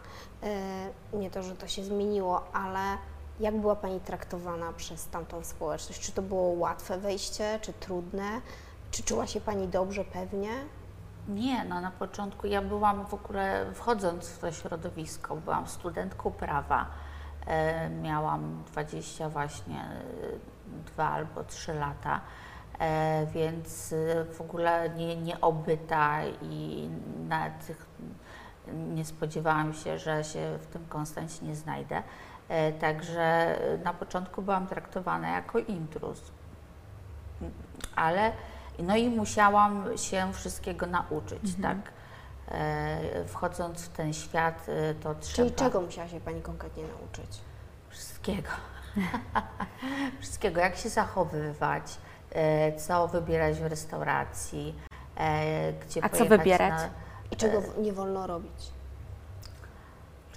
Nie 1.13 1.31
to, 1.31 1.43
że 1.43 1.55
to 1.55 1.67
się 1.67 1.83
zmieniło, 1.83 2.53
ale 2.53 2.79
jak 3.39 3.57
była 3.57 3.75
Pani 3.75 3.99
traktowana 3.99 4.73
przez 4.73 5.07
tamtą 5.07 5.43
społeczność? 5.43 6.01
Czy 6.01 6.11
to 6.11 6.21
było 6.21 6.41
łatwe 6.41 6.97
wejście, 6.97 7.59
czy 7.61 7.73
trudne? 7.73 8.41
Czy 8.91 9.03
czuła 9.03 9.27
się 9.27 9.41
Pani 9.41 9.67
dobrze, 9.67 10.05
pewnie? 10.05 10.49
Nie, 11.27 11.65
no 11.65 11.81
na 11.81 11.91
początku 11.91 12.47
ja 12.47 12.61
byłam 12.61 13.05
w 13.05 13.13
ogóle, 13.13 13.65
wchodząc 13.73 14.29
w 14.29 14.39
to 14.39 14.51
środowisko, 14.51 15.35
byłam 15.35 15.67
studentką 15.67 16.31
prawa. 16.31 16.85
E, 17.47 17.89
miałam 17.89 18.63
20 18.71 19.29
właśnie 19.29 19.81
e, 19.81 20.85
dwa 20.85 21.09
albo 21.09 21.43
trzy 21.43 21.73
lata, 21.73 22.21
e, 22.79 23.25
więc 23.25 23.93
e, 23.93 24.25
w 24.25 24.41
ogóle 24.41 24.89
nie, 24.89 25.15
nieobyta 25.15 26.19
i 26.41 26.89
nawet 27.27 27.77
nie 28.73 29.05
spodziewałam 29.05 29.73
się, 29.73 29.97
że 29.97 30.23
się 30.23 30.57
w 30.61 30.67
tym 30.67 30.85
Konstancie 30.85 31.45
nie 31.45 31.55
znajdę. 31.55 32.03
E, 32.49 32.71
także 32.71 33.59
na 33.83 33.93
początku 33.93 34.41
byłam 34.41 34.67
traktowana 34.67 35.29
jako 35.29 35.59
intruz. 35.59 36.21
Ale 37.95 38.31
no 38.79 38.95
i 38.97 39.09
musiałam 39.09 39.97
się 39.97 40.33
wszystkiego 40.33 40.85
nauczyć, 40.85 41.55
tak? 41.61 41.77
E, 42.47 43.25
wchodząc 43.25 43.85
w 43.85 43.89
ten 43.89 44.13
świat, 44.13 44.65
e, 44.69 44.93
to 44.93 45.15
trzeba 45.15 45.35
Czyli 45.35 45.51
czego 45.51 45.81
musiała 45.81 46.07
się 46.07 46.19
Pani 46.19 46.41
konkretnie 46.41 46.83
nauczyć? 46.83 47.41
wszystkiego. 47.89 48.49
wszystkiego, 50.21 50.61
jak 50.61 50.75
się 50.75 50.89
zachowywać, 50.89 51.97
e, 52.31 52.73
co 52.77 53.07
wybierać 53.07 53.59
w 53.59 53.65
restauracji, 53.65 54.75
e, 55.17 55.73
gdzie 55.73 56.03
A 56.03 56.09
co 56.09 56.25
wybierać? 56.25 56.71
Na, 56.71 56.89
I 57.31 57.35
czego 57.35 57.61
nie 57.77 57.93
wolno 57.93 58.27
robić? 58.27 58.71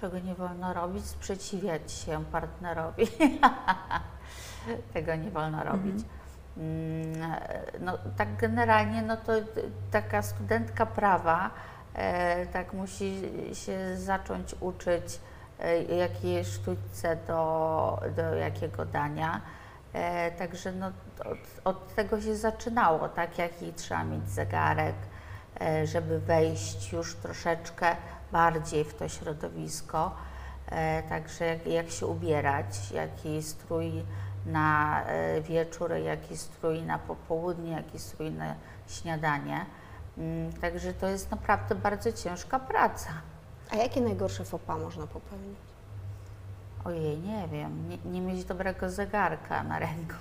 Czego 0.03 0.19
nie 0.19 0.35
wolno 0.35 0.73
robić, 0.73 1.05
sprzeciwiać 1.05 1.91
się 1.91 2.25
partnerowi. 2.31 3.07
Tego 4.93 5.15
nie 5.15 5.31
wolno 5.31 5.63
robić. 5.63 6.05
Mm, 6.57 7.39
No, 7.79 7.97
tak 8.17 8.35
generalnie, 8.37 9.01
no 9.01 9.17
to 9.17 9.31
taka 9.91 10.21
studentka 10.21 10.85
prawa 10.85 11.51
e, 11.93 12.45
tak 12.45 12.73
musi 12.73 13.21
się 13.53 13.97
zacząć 13.97 14.55
uczyć, 14.59 15.19
e, 15.59 15.83
jakie 15.83 16.43
sztućce 16.43 17.17
do, 17.27 18.01
do 18.15 18.35
jakiego 18.35 18.85
dania. 18.85 19.41
E, 19.93 20.31
także 20.31 20.71
no, 20.71 20.91
od, 21.19 21.37
od 21.63 21.95
tego 21.95 22.21
się 22.21 22.35
zaczynało, 22.35 23.09
tak 23.09 23.37
jaki 23.37 23.73
trzeba 23.73 24.03
mieć 24.03 24.29
zegarek, 24.29 24.95
żeby 25.83 26.19
wejść 26.19 26.93
już 26.93 27.15
troszeczkę 27.15 27.95
bardziej 28.31 28.83
w 28.83 28.93
to 28.93 29.09
środowisko. 29.09 30.11
E, 30.71 31.03
Także 31.03 31.45
jak, 31.45 31.67
jak 31.67 31.89
się 31.89 32.07
ubierać, 32.07 32.91
jaki 32.91 33.43
strój 33.43 33.91
na 34.45 35.01
e, 35.05 35.41
wieczór, 35.41 35.91
jaki 35.91 36.37
strój 36.37 36.81
na 36.81 36.99
popołudnie, 36.99 37.71
jaki 37.71 37.99
strój 37.99 38.31
na 38.31 38.55
śniadanie. 38.87 39.65
Mm, 40.17 40.53
Także 40.53 40.93
to 40.93 41.07
jest 41.07 41.31
naprawdę 41.31 41.75
bardzo 41.75 42.11
ciężka 42.11 42.59
praca. 42.59 43.09
A 43.71 43.75
jakie 43.75 44.01
najgorsze 44.01 44.43
pas 44.67 44.79
można 44.79 45.07
popełnić? 45.07 45.57
Ojej, 46.85 47.19
nie 47.19 47.47
wiem, 47.47 47.89
nie, 47.89 47.97
nie 48.11 48.21
mieć 48.21 48.45
dobrego 48.45 48.89
zegarka 48.89 49.63
na 49.63 49.79
ręku. 49.79 50.15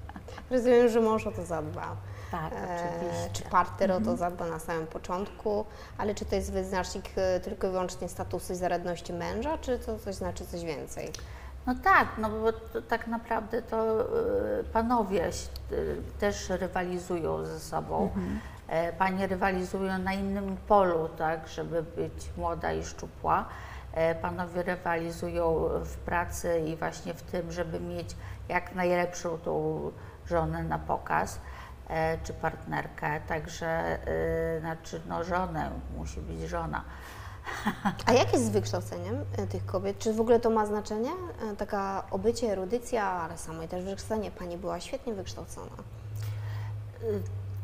Rozumiem, 0.50 0.88
że 0.88 1.00
mąż 1.00 1.26
o 1.26 1.32
to 1.32 1.44
zadba. 1.44 1.96
Tak, 2.40 2.52
E, 2.52 2.56
oczywiście. 2.56 3.30
Czy 3.32 3.42
partner 3.42 3.92
o 3.92 4.00
to 4.00 4.16
zadba 4.16 4.46
na 4.46 4.58
samym 4.58 4.86
początku, 4.86 5.64
ale 5.98 6.14
czy 6.14 6.24
to 6.24 6.34
jest 6.34 6.52
wyznacznik 6.52 7.04
e, 7.16 7.40
tylko 7.40 7.66
i 7.66 7.70
wyłącznie 7.70 8.08
statusu 8.08 8.52
i 8.52 8.56
zaradności 8.56 9.12
męża, 9.12 9.58
czy 9.58 9.78
to 9.78 9.98
coś 9.98 10.14
znaczy 10.14 10.46
coś 10.46 10.64
więcej? 10.64 11.12
No 11.66 11.74
tak, 11.84 12.08
no 12.18 12.30
bo 12.30 12.52
to, 12.52 12.82
tak 12.82 13.06
naprawdę 13.06 13.62
to 13.62 14.00
y, 14.60 14.64
panowie 14.72 15.30
też 16.20 16.48
rywalizują 16.48 17.44
ze 17.44 17.60
sobą. 17.60 18.10
E, 18.68 18.92
Panie 18.92 19.26
rywalizują 19.26 19.98
na 19.98 20.12
innym 20.12 20.56
polu, 20.68 21.08
tak, 21.18 21.48
żeby 21.48 21.82
być 21.82 22.30
młoda 22.36 22.72
i 22.72 22.84
szczupła. 22.84 23.44
E, 23.92 24.14
Panowie 24.14 24.62
rywalizują 24.62 25.68
w 25.84 25.96
pracy 25.96 26.62
i 26.66 26.76
właśnie 26.76 27.14
w 27.14 27.22
tym, 27.22 27.52
żeby 27.52 27.80
mieć 27.80 28.16
jak 28.48 28.74
najlepszą 28.74 29.38
tą 29.38 29.80
żonę 30.26 30.62
na 30.62 30.78
pokaz 30.78 31.36
e, 31.36 31.55
czy 32.22 32.32
partnerkę. 32.32 33.20
Także, 33.20 33.98
y, 34.56 34.60
znaczy, 34.60 35.00
no 35.08 35.24
żonę, 35.24 35.70
musi 35.96 36.20
być 36.20 36.40
żona. 36.40 36.84
A 38.06 38.12
jak 38.12 38.32
jest 38.32 38.46
z 38.46 38.48
wykształceniem 38.48 39.24
e, 39.36 39.46
tych 39.46 39.66
kobiet? 39.66 39.98
Czy 39.98 40.12
w 40.12 40.20
ogóle 40.20 40.40
to 40.40 40.50
ma 40.50 40.66
znaczenie? 40.66 41.10
E, 41.52 41.56
Taka 41.56 42.04
obycie, 42.10 42.52
erudycja, 42.52 43.04
ale 43.04 43.38
samo 43.38 43.62
i 43.62 43.68
też 43.68 43.84
wykształcenie. 43.84 44.30
Pani 44.30 44.56
była 44.58 44.80
świetnie 44.80 45.14
wykształcona. 45.14 45.76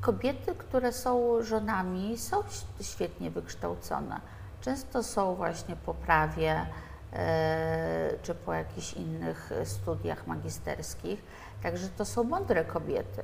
Kobiety, 0.00 0.54
które 0.54 0.92
są 0.92 1.42
żonami, 1.42 2.18
są 2.18 2.36
świetnie 2.80 3.30
wykształcone. 3.30 4.20
Często 4.60 5.02
są 5.02 5.34
właśnie 5.34 5.76
po 5.76 5.94
prawie 5.94 6.66
e, 7.12 8.10
czy 8.22 8.34
po 8.34 8.52
jakichś 8.52 8.92
innych 8.92 9.52
e, 9.52 9.66
studiach 9.66 10.26
magisterskich. 10.26 11.22
Także 11.62 11.88
to 11.88 12.04
są 12.04 12.24
mądre 12.24 12.64
kobiety. 12.64 13.22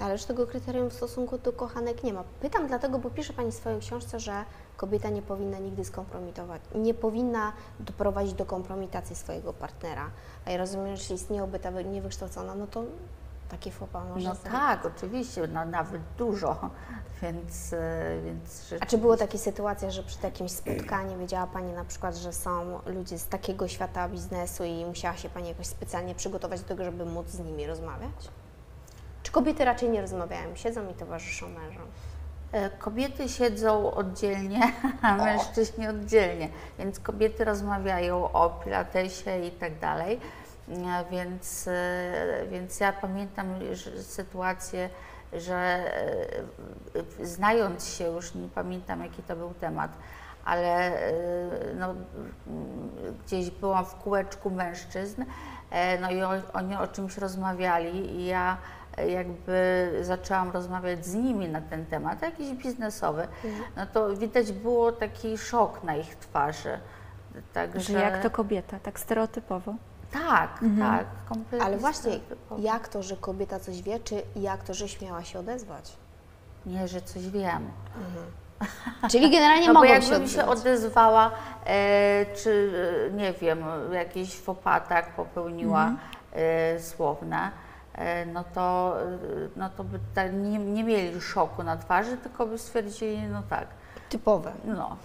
Ależ 0.00 0.24
tego 0.24 0.46
kryterium 0.46 0.90
w 0.90 0.92
stosunku 0.92 1.38
do 1.38 1.52
kochanek 1.52 2.04
nie 2.04 2.12
ma. 2.12 2.24
Pytam 2.40 2.66
dlatego, 2.66 2.98
bo 2.98 3.10
pisze 3.10 3.32
Pani 3.32 3.52
w 3.52 3.54
swojej 3.54 3.80
książce, 3.80 4.20
że 4.20 4.44
kobieta 4.76 5.08
nie 5.08 5.22
powinna 5.22 5.58
nigdy 5.58 5.84
skompromitować, 5.84 6.62
nie 6.74 6.94
powinna 6.94 7.52
doprowadzić 7.80 8.34
do 8.34 8.46
kompromitacji 8.46 9.16
swojego 9.16 9.52
partnera. 9.52 10.10
A 10.46 10.50
ja 10.50 10.58
rozumiem, 10.58 10.86
że 10.86 10.92
jeśli 10.92 11.14
istnieje 11.16 11.48
ta 11.62 11.70
wy- 11.70 11.84
niewykształcona, 11.84 12.54
no 12.54 12.66
to 12.66 12.84
takie 13.48 13.70
pas 13.70 14.08
może 14.08 14.28
No 14.28 14.34
zrobić. 14.34 14.52
tak, 14.52 14.86
oczywiście, 14.86 15.46
no, 15.46 15.64
nawet 15.64 16.02
dużo, 16.18 16.56
więc, 17.22 17.72
e, 17.72 18.20
więc 18.24 18.74
A 18.80 18.86
czy 18.86 18.98
było 18.98 19.16
takie 19.16 19.38
sytuacje, 19.38 19.90
że 19.90 20.02
przy 20.02 20.18
jakimś 20.22 20.52
spotkaniu 20.52 21.18
wiedziała 21.18 21.46
Pani 21.46 21.72
na 21.72 21.84
przykład, 21.84 22.16
że 22.16 22.32
są 22.32 22.78
ludzie 22.86 23.18
z 23.18 23.26
takiego 23.28 23.68
świata 23.68 24.08
biznesu 24.08 24.64
i 24.64 24.84
musiała 24.86 25.16
się 25.16 25.28
Pani 25.28 25.48
jakoś 25.48 25.66
specjalnie 25.66 26.14
przygotować 26.14 26.60
do 26.60 26.68
tego, 26.68 26.84
żeby 26.84 27.04
móc 27.04 27.28
z 27.28 27.38
nimi 27.38 27.66
rozmawiać? 27.66 28.28
Czy 29.28 29.32
kobiety 29.32 29.64
raczej 29.64 29.88
nie 29.88 30.00
rozmawiają, 30.00 30.56
siedzą 30.56 30.88
i 30.90 30.94
towarzyszą 30.94 31.48
mężom? 31.48 31.86
E, 32.52 32.70
Kobiety 32.70 33.28
siedzą 33.28 33.94
oddzielnie, 33.94 34.60
a 35.02 35.16
mężczyźni 35.16 35.88
oddzielnie, 35.88 36.48
więc 36.78 37.00
kobiety 37.00 37.44
rozmawiają 37.44 38.32
o 38.32 38.50
pilatesie 38.64 39.38
i 39.40 39.50
tak 39.50 39.78
dalej. 39.78 40.20
E, 40.68 41.04
Więc, 41.10 41.68
e, 41.68 42.46
więc 42.50 42.80
ja 42.80 42.92
pamiętam 42.92 43.46
sytuację, 44.02 44.90
że 45.32 45.84
znając 47.22 47.88
się 47.88 48.04
już, 48.04 48.34
nie 48.34 48.48
pamiętam 48.48 49.02
jaki 49.02 49.22
to 49.22 49.36
był 49.36 49.54
temat, 49.54 49.90
ale 50.44 50.92
no, 51.74 51.86
mm, 51.90 52.90
gdzieś 53.26 53.50
byłam 53.50 53.84
w 53.84 53.94
kółeczku 53.94 54.50
mężczyzn, 54.50 55.24
no 56.00 56.10
i 56.10 56.22
oni 56.52 56.76
o 56.76 56.86
czymś 56.86 57.18
rozmawiali 57.18 58.16
i 58.16 58.26
ja 58.26 58.56
jakby 59.06 59.90
zaczęłam 60.02 60.50
rozmawiać 60.50 61.06
z 61.06 61.14
nimi 61.14 61.48
na 61.48 61.60
ten 61.60 61.86
temat, 61.86 62.22
jakiś 62.22 62.50
biznesowy, 62.52 63.28
no 63.76 63.86
to 63.86 64.16
widać 64.16 64.52
było 64.52 64.92
taki 64.92 65.38
szok 65.38 65.84
na 65.84 65.96
ich 65.96 66.16
twarzy. 66.16 66.78
Także, 67.52 67.80
Że 67.80 67.98
jak 68.00 68.22
to 68.22 68.30
kobieta, 68.30 68.78
tak 68.78 69.00
stereotypowo. 69.00 69.74
Tak, 70.12 70.60
tak, 70.80 71.06
kompletnie. 71.28 71.66
Ale 71.66 71.76
właśnie, 71.78 72.12
jak 72.58 72.88
to, 72.88 73.02
że 73.02 73.16
kobieta 73.16 73.58
coś 73.60 73.82
wie, 73.82 74.00
czy 74.00 74.22
jak 74.36 74.62
to, 74.64 74.74
że 74.74 74.88
śmiała 74.88 75.24
się 75.24 75.38
odezwać? 75.38 75.96
Nie, 76.66 76.88
że 76.88 77.02
coś 77.02 77.28
wiem. 77.28 77.70
Czyli 79.10 79.30
generalnie 79.30 79.66
No 79.66 79.74
bo 79.74 79.80
mogą 79.80 79.86
się 79.88 79.92
jakbym 79.94 80.10
się 80.28 80.44
odzywać. 80.46 80.58
odezwała, 80.58 81.30
e, 81.66 82.26
czy 82.36 82.72
e, 83.08 83.16
nie 83.16 83.32
wiem, 83.32 83.64
jakiś 83.92 84.36
fopatak 84.40 85.14
popełniła 85.16 85.82
Mhm. 85.82 85.98
e, 86.32 86.80
słowne, 86.80 87.50
no 88.26 88.44
to, 88.54 88.96
e, 89.02 89.04
no 89.56 89.70
to 89.76 89.84
by 89.84 89.98
tak 90.14 90.32
nie, 90.34 90.58
nie 90.58 90.84
mieli 90.84 91.20
szoku 91.20 91.62
na 91.62 91.76
twarzy, 91.76 92.16
tylko 92.16 92.46
by 92.46 92.58
stwierdzili, 92.58 93.22
no 93.22 93.42
tak, 93.50 93.66
Typowe. 94.08 94.52
no 94.64 94.96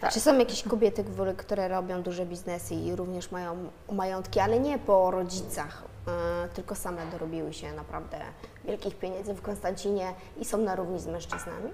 tak. 0.00 0.12
Czy 0.12 0.20
są 0.20 0.38
jakieś 0.38 0.62
kobiety, 0.62 1.04
które- 1.04 1.34
które 1.34 1.68
robią 1.68 2.02
duże 2.02 2.26
biznesy 2.26 2.74
i 2.74 2.96
również 2.96 3.30
mają 3.30 3.56
majątki, 3.92 4.40
ale 4.40 4.60
nie 4.60 4.78
po 4.78 5.10
rodzicach, 5.10 5.82
e, 6.44 6.48
tylko 6.48 6.74
same 6.74 7.06
dorobiły 7.06 7.52
się 7.52 7.72
naprawdę 7.72 8.18
wielkich 8.64 8.98
pieniędzy 8.98 9.34
w 9.34 9.42
Konstancinie 9.42 10.12
i 10.36 10.44
są 10.44 10.58
na 10.58 10.76
równi 10.76 11.00
z 11.00 11.06
mężczyznami? 11.06 11.70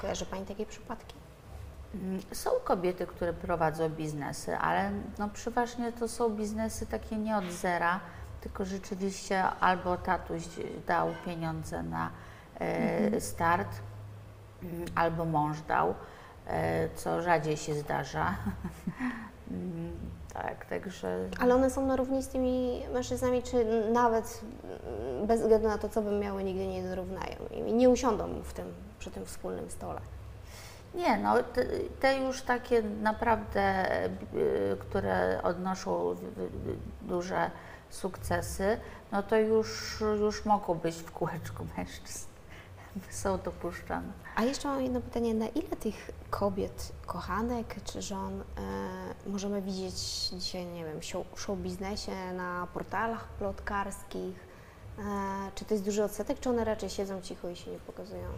Kojarzy 0.00 0.26
Pani 0.26 0.46
takie 0.46 0.66
przypadki? 0.66 1.14
Mm, 1.94 2.20
Są 2.32 2.50
kobiety, 2.64 3.06
które 3.06 3.32
prowadzą 3.32 3.88
biznesy, 3.88 4.56
ale 4.56 4.90
no 5.18 5.28
przeważnie 5.28 5.92
to 5.92 6.08
są 6.08 6.30
biznesy 6.30 6.86
takie 6.86 7.16
nie 7.16 7.36
od 7.36 7.44
zera, 7.52 8.00
tylko 8.46 8.64
rzeczywiście 8.64 9.42
albo 9.42 9.96
tatuś 9.96 10.42
dał 10.86 11.08
pieniądze 11.24 11.82
na 11.82 12.10
e, 12.60 13.20
start, 13.20 13.68
mm, 14.62 14.84
albo 14.94 15.24
mąż 15.24 15.60
dał, 15.60 15.94
e, 16.46 16.88
co 16.94 17.22
rzadziej 17.22 17.56
się 17.56 17.74
zdarza. 17.74 18.34
Mm, 19.50 19.92
tak, 20.32 20.64
także 20.64 21.28
Ale 21.40 21.54
one 21.54 21.70
są 21.70 21.86
na 21.86 21.96
równi 21.96 22.22
z 22.22 22.28
tymi 22.28 22.82
mężczyznami, 22.92 23.42
czy 23.42 23.64
nawet 23.92 24.40
mm, 24.64 25.26
bez 25.26 25.40
względu 25.40 25.68
na 25.68 25.78
to, 25.78 25.88
co 25.88 26.02
by 26.02 26.10
miały, 26.10 26.44
nigdy 26.44 26.66
nie 26.66 26.82
dorównają 26.82 27.36
i 27.54 27.72
nie 27.72 27.88
usiądą 27.88 28.42
w 28.42 28.52
tym, 28.52 28.74
przy 28.98 29.10
tym 29.10 29.26
wspólnym 29.26 29.70
stole. 29.70 30.00
Nie, 30.94 31.16
no 31.18 31.34
te, 31.42 31.64
te 32.00 32.18
już 32.18 32.42
takie 32.42 32.82
naprawdę, 32.82 33.86
y, 34.34 34.76
które 34.80 35.40
odnoszą 35.42 36.16
duże 37.02 37.50
sukcesy, 37.96 38.80
no 39.12 39.22
to 39.22 39.36
już, 39.36 40.00
już 40.20 40.44
mogą 40.44 40.74
być 40.74 40.96
w 40.96 41.10
kółeczku 41.12 41.66
mężczyzn. 41.76 42.26
Są 43.10 43.38
dopuszczane. 43.38 44.12
A 44.36 44.42
jeszcze 44.42 44.68
mam 44.68 44.82
jedno 44.82 45.00
pytanie, 45.00 45.34
na 45.34 45.46
ile 45.48 45.68
tych 45.80 46.10
kobiet, 46.30 46.92
kochanek 47.06 47.74
czy 47.84 48.02
żon 48.02 48.40
e, 48.40 48.44
możemy 49.30 49.62
widzieć 49.62 49.94
dzisiaj, 50.28 50.66
nie 50.66 50.84
wiem, 50.84 51.00
w 51.00 51.04
show, 51.04 51.26
show 51.36 51.58
biznesie, 51.58 52.32
na 52.32 52.66
portalach 52.74 53.28
plotkarskich? 53.28 54.46
E, 54.98 55.02
czy 55.54 55.64
to 55.64 55.74
jest 55.74 55.84
duży 55.84 56.04
odsetek, 56.04 56.40
czy 56.40 56.50
one 56.50 56.64
raczej 56.64 56.90
siedzą 56.90 57.20
cicho 57.22 57.48
i 57.50 57.56
się 57.56 57.70
nie 57.70 57.78
pokazują? 57.78 58.28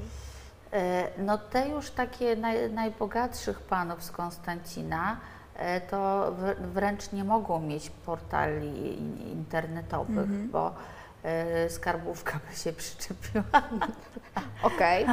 E, 0.73 1.09
No 1.19 1.39
te 1.39 1.69
już 1.69 1.91
takie 1.91 2.37
naj, 2.37 2.73
najbogatszych 2.73 3.61
panów 3.61 4.03
z 4.05 4.11
Konstancina, 4.11 5.17
to 5.91 6.33
wr- 6.41 6.57
wręcz 6.61 7.13
nie 7.13 7.25
mogą 7.25 7.61
mieć 7.61 7.91
portali 7.91 8.99
in- 8.99 9.19
internetowych, 9.33 10.29
bo 10.51 10.75
e, 11.25 11.71
skarbówka 11.71 12.39
by 12.51 12.57
się 12.57 12.73
przyczepiła. 12.73 13.45
Okej. 14.63 15.07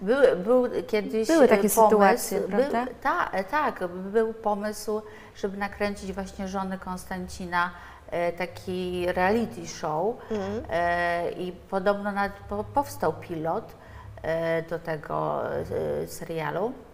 Był, 0.00 0.16
był 0.44 0.68
kiedyś 0.86 1.28
Były 1.28 1.48
takie 1.48 1.66
e, 1.66 1.70
pomysł, 1.70 1.90
sytuacje, 1.90 2.40
prawda? 2.40 2.84
Był, 2.84 2.94
ta, 3.02 3.30
e, 3.30 3.44
tak, 3.44 3.86
był 3.88 4.32
pomysł, 4.34 5.02
żeby 5.36 5.56
nakręcić 5.56 6.12
właśnie 6.12 6.48
żony 6.48 6.78
Konstancina 6.78 7.70
e, 8.10 8.32
taki 8.32 9.06
reality 9.12 9.66
show 9.68 10.16
e, 10.70 11.30
i 11.32 11.52
podobno 11.52 12.12
nawet 12.12 12.32
po, 12.48 12.64
powstał 12.64 13.12
pilot 13.12 13.74
e, 14.22 14.62
do 14.62 14.78
tego 14.78 15.42
e, 16.02 16.06
serialu, 16.06 16.66
e, 16.66 16.91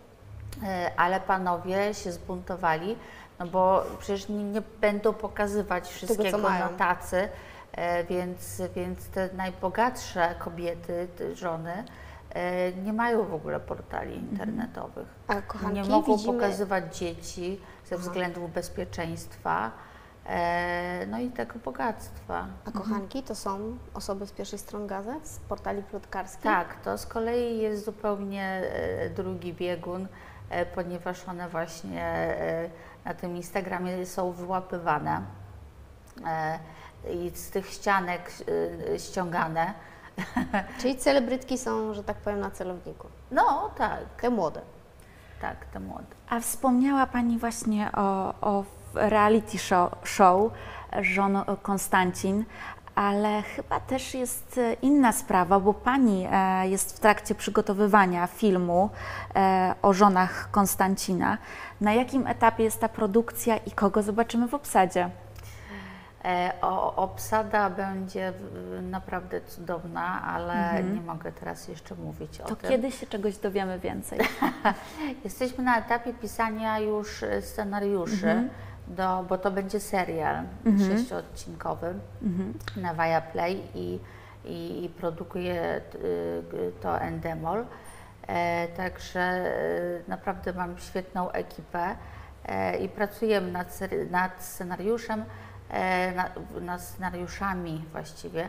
ale 0.96 1.20
panowie 1.20 1.94
się 1.94 2.12
zbuntowali, 2.12 2.96
no 3.38 3.46
bo 3.46 3.84
przecież 3.98 4.28
nie, 4.28 4.44
nie 4.44 4.62
będą 4.80 5.12
pokazywać 5.12 5.88
wszystkiego 5.88 6.38
mają. 6.38 6.70
na 6.70 6.76
tacy, 6.76 7.28
e, 7.72 8.04
więc, 8.04 8.62
więc 8.76 9.08
te 9.08 9.28
najbogatsze 9.36 10.34
kobiety, 10.38 11.08
te 11.18 11.34
żony, 11.34 11.84
e, 12.30 12.72
nie 12.72 12.92
mają 12.92 13.24
w 13.24 13.34
ogóle 13.34 13.60
portali 13.60 14.16
internetowych. 14.16 15.06
A 15.28 15.42
kochanki 15.42 15.80
Nie 15.80 15.88
mogą 15.88 16.16
widzimy... 16.16 16.32
pokazywać 16.34 16.96
dzieci 16.96 17.60
ze 17.86 17.98
względów 17.98 18.52
bezpieczeństwa, 18.52 19.70
e, 20.26 21.06
no 21.06 21.18
i 21.18 21.30
tego 21.30 21.54
bogactwa. 21.64 22.46
A 22.64 22.70
kochanki 22.70 23.22
to 23.22 23.34
są 23.34 23.78
osoby 23.94 24.26
z 24.26 24.32
pierwszych 24.32 24.60
stron 24.60 24.86
gazet, 24.86 25.28
z 25.28 25.38
portali 25.38 25.82
plotkarskich? 25.82 26.42
Tak, 26.42 26.80
to 26.84 26.98
z 26.98 27.06
kolei 27.06 27.58
jest 27.58 27.84
zupełnie 27.84 28.44
e, 28.44 29.10
drugi 29.10 29.54
biegun, 29.54 30.02
e, 30.04 30.08
ponieważ 30.74 31.28
one 31.28 31.48
właśnie 31.48 32.02
e, 32.04 32.70
na 33.04 33.14
tym 33.14 33.36
Instagramie 33.36 34.06
są 34.06 34.32
wyłapywane 34.32 35.22
e, 36.26 36.58
i 37.12 37.30
z 37.30 37.50
tych 37.50 37.66
ścianek 37.70 38.30
e, 38.94 38.98
ściągane. 38.98 39.74
Czyli 40.80 40.96
celebrytki 40.96 41.58
są, 41.58 41.94
że 41.94 42.04
tak 42.04 42.16
powiem, 42.16 42.40
na 42.40 42.50
celowniku. 42.50 43.08
No 43.30 43.70
tak, 43.78 44.00
Te 44.20 44.30
młode. 44.30 44.60
tak, 45.40 45.64
te 45.64 45.80
młode. 45.80 46.06
A 46.28 46.40
wspomniała 46.40 47.06
Pani 47.06 47.38
właśnie 47.38 47.92
o, 47.92 48.34
o 48.40 48.64
reality 48.94 49.58
show, 49.58 49.92
show 50.04 50.52
żon 51.00 51.38
Konstancin, 51.62 52.44
ale 52.98 53.42
chyba 53.42 53.80
też 53.80 54.14
jest 54.14 54.58
e, 54.58 54.72
inna 54.72 55.12
sprawa, 55.12 55.60
bo 55.60 55.74
Pani 55.74 56.26
e, 56.30 56.68
jest 56.68 56.96
w 56.96 57.00
trakcie 57.00 57.34
przygotowywania 57.34 58.26
filmu 58.26 58.90
e, 59.36 59.74
o 59.82 59.92
żonach 59.92 60.50
Konstancina. 60.50 61.38
Na 61.80 61.92
jakim 61.92 62.26
etapie 62.26 62.64
jest 62.64 62.80
ta 62.80 62.88
produkcja 62.88 63.56
i 63.56 63.70
kogo 63.70 64.02
zobaczymy 64.02 64.48
w 64.48 64.54
obsadzie? 64.54 65.10
O, 66.60 66.96
obsada 66.96 67.70
będzie 67.70 68.32
naprawdę 68.82 69.40
cudowna, 69.40 70.22
ale 70.22 70.82
nie 70.94 71.00
mogę 71.00 71.32
teraz 71.32 71.68
jeszcze 71.68 71.94
mówić 71.94 72.40
o 72.40 72.44
To 72.48 72.56
tym. 72.56 72.70
kiedy 72.70 72.90
się 72.90 73.06
czegoś 73.06 73.36
dowiemy 73.36 73.78
więcej? 73.78 74.18
Jesteśmy 75.24 75.64
na 75.64 75.78
etapie 75.78 76.14
pisania 76.14 76.78
już 76.78 77.24
scenariuszy, 77.40 78.48
do, 78.88 79.24
bo 79.28 79.38
to 79.38 79.50
będzie 79.50 79.80
serial 79.80 80.42
sześciodcinkowy 80.78 81.94
na 82.76 82.94
Viaplay 82.94 83.62
i, 83.74 83.98
i, 84.44 84.84
i 84.84 84.88
produkuje 84.88 85.80
t- 85.92 85.98
y, 85.98 86.72
to 86.80 87.00
Endemol. 87.00 87.64
E, 88.26 88.68
także 88.68 89.20
e, 89.20 89.50
naprawdę 90.08 90.52
mam 90.52 90.78
świetną 90.78 91.30
ekipę 91.30 91.96
e, 92.44 92.76
i 92.78 92.88
pracujemy 92.88 93.52
nad, 93.52 93.78
nad 94.10 94.42
scenariuszem, 94.44 95.24
e, 95.70 96.12
na, 96.14 96.28
nad 96.60 96.82
scenariuszami 96.82 97.84
właściwie 97.92 98.48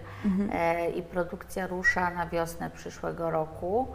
e, 0.52 0.90
i 0.90 1.02
produkcja 1.04 1.68
rusza 1.68 2.10
na 2.10 2.26
wiosnę 2.28 2.70
przyszłego 2.70 3.32
roku. 3.32 3.88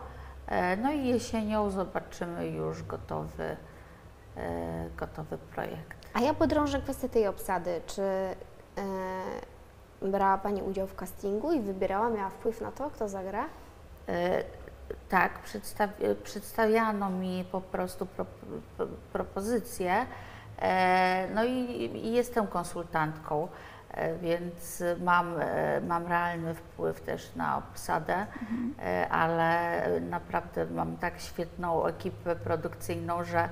E, 0.47 0.77
No 0.77 0.93
i 0.93 1.05
jesienią 1.07 1.71
zobaczymy 1.71 2.47
już 2.47 2.83
gotowy, 2.83 3.57
e, 4.37 4.89
gotowy 4.97 5.39
projekt. 5.39 6.04
A 6.15 6.21
ja 6.21 6.35
podrążę 6.35 6.81
kwestię 6.81 7.09
tej 7.09 7.27
obsady. 7.27 7.81
Czy 7.87 8.03
e, 8.03 8.35
brała 10.03 10.39
Pani 10.39 10.63
udział 10.63 10.87
w 10.87 10.95
castingu 10.95 11.53
i 11.53 11.61
wybierała, 11.61 12.11
miała 12.11 12.31
wpływ 12.31 12.61
na 12.61 12.73
to, 12.73 12.91
kto 12.91 13.09
zagra? 13.09 13.45
E, 14.09 14.45
Tak, 15.09 15.33
przedstawi- 15.45 16.15
przedstawiano 16.25 17.11
mi 17.11 17.45
po 17.53 17.61
prostu 17.61 18.07
pro, 18.07 18.27
pro, 18.77 18.87
propozycje. 19.13 20.07
E, 20.59 21.29
No 21.35 21.45
i, 21.45 21.51
i 22.05 22.13
jestem 22.13 22.47
konsultantką, 22.47 23.49
e, 23.91 24.17
więc 24.19 24.83
mam, 25.01 25.35
e, 25.41 25.81
mam 25.81 26.07
realny 26.07 26.55
wpływ 26.55 27.01
też 27.01 27.35
na 27.37 27.59
obsadę, 27.59 28.27
e, 28.83 29.09
ale 29.09 29.81
naprawdę 30.01 30.67
mam 30.67 30.97
tak 30.97 31.21
świetną 31.21 31.87
ekipę 31.87 32.37
produkcyjną, 32.37 33.25
że, 33.25 33.49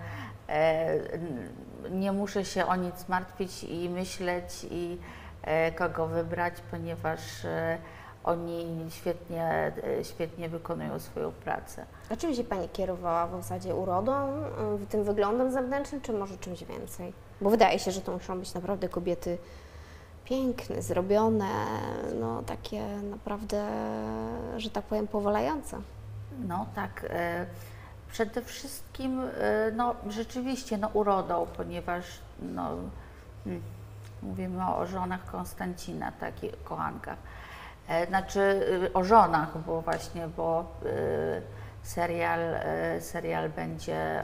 n- 1.12 1.48
nie 1.90 2.12
muszę 2.12 2.44
się 2.44 2.66
o 2.66 2.76
nic 2.76 3.08
martwić 3.08 3.64
i 3.64 3.88
myśleć 3.90 4.66
i 4.70 4.98
e, 5.42 5.72
kogo 5.72 6.06
wybrać, 6.06 6.54
ponieważ 6.70 7.44
e, 7.44 7.78
oni 8.24 8.86
świetnie, 8.90 9.72
e, 9.98 10.04
świetnie 10.04 10.48
wykonują 10.48 10.98
swoją 10.98 11.32
pracę. 11.32 11.86
A 12.10 12.16
czym 12.16 12.34
się 12.34 12.44
Pani 12.44 12.68
kierowała 12.68 13.26
w 13.26 13.30
zasadzie 13.30 13.74
urodą, 13.74 14.28
y, 14.82 14.86
tym 14.86 15.04
wyglądem 15.04 15.52
zewnętrznym, 15.52 16.00
czy 16.00 16.12
może 16.12 16.38
czymś 16.38 16.64
więcej? 16.64 17.12
Bo 17.40 17.50
wydaje 17.50 17.78
się, 17.78 17.90
że 17.90 18.00
to 18.00 18.12
muszą 18.12 18.38
być 18.38 18.54
naprawdę 18.54 18.88
kobiety 18.88 19.38
piękne, 20.24 20.82
zrobione, 20.82 21.50
no 22.20 22.42
takie 22.42 22.86
naprawdę, 22.86 23.66
że 24.56 24.70
tak 24.70 24.84
powiem, 24.84 25.08
powalające. 25.08 25.78
No 26.48 26.66
tak. 26.74 27.06
e, 27.10 27.46
Przede 28.12 28.42
wszystkim 28.42 29.20
e, 29.20 29.70
no, 29.76 29.94
rzeczywiście 30.08 30.78
no, 30.78 30.88
urodą, 30.88 31.46
ponieważ 31.56 32.04
no, 32.42 32.70
mm, 33.46 33.62
mówimy 34.22 34.66
o 34.66 34.86
żonach 34.86 35.24
Konstancina, 35.24 36.12
takich 36.12 36.64
kochankach. 36.64 37.16
E, 37.88 38.06
Znaczy 38.06 38.40
e, 38.86 38.92
o 38.92 39.04
żonach, 39.04 39.58
bo 39.66 39.80
właśnie, 39.80 40.28
bo 40.28 40.66
serial, 41.82 42.40
serial 43.00 43.50
będzie 43.50 44.22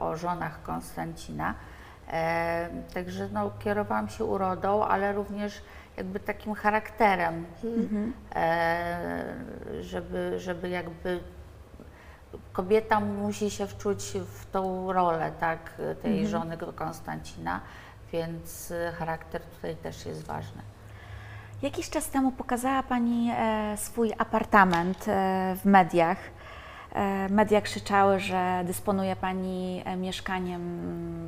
o, 0.00 0.16
żonach 0.16 0.62
Konstancina. 0.62 1.54
Także 2.94 3.28
no, 3.32 3.50
kierowałam 3.58 4.08
się 4.08 4.24
urodą, 4.24 4.84
ale 4.84 5.12
również 5.12 5.62
jakby 5.96 6.20
takim 6.20 6.54
charakterem, 6.54 7.46
e, 8.34 9.34
żeby, 9.80 10.34
żeby 10.38 10.68
jakby 10.68 11.20
kobieta 12.52 13.00
musi 13.00 13.50
się 13.50 13.66
wczuć 13.66 14.12
w 14.26 14.50
tą 14.50 14.92
rolę, 14.92 15.32
tak, 15.40 15.58
tej 16.02 16.26
żony 16.26 16.56
Konstancina, 16.74 17.60
więc 18.12 18.70
e, 18.70 18.92
charakter 18.92 19.42
tutaj 19.42 19.76
też 19.76 20.06
jest 20.06 20.26
ważny. 20.26 20.62
Jakiś 21.62 21.90
czas 21.90 22.08
temu 22.08 22.32
pokazała 22.32 22.82
Pani 22.82 23.30
e, 23.36 23.76
swój 23.76 24.12
apartament 24.18 25.08
e, 25.08 25.56
w 25.56 25.64
mediach. 25.64 26.18
E, 26.92 27.28
media 27.28 27.60
krzyczały, 27.60 28.20
że 28.20 28.62
dysponuje 28.64 29.16
Pani 29.16 29.84
mieszkaniem 29.96 30.60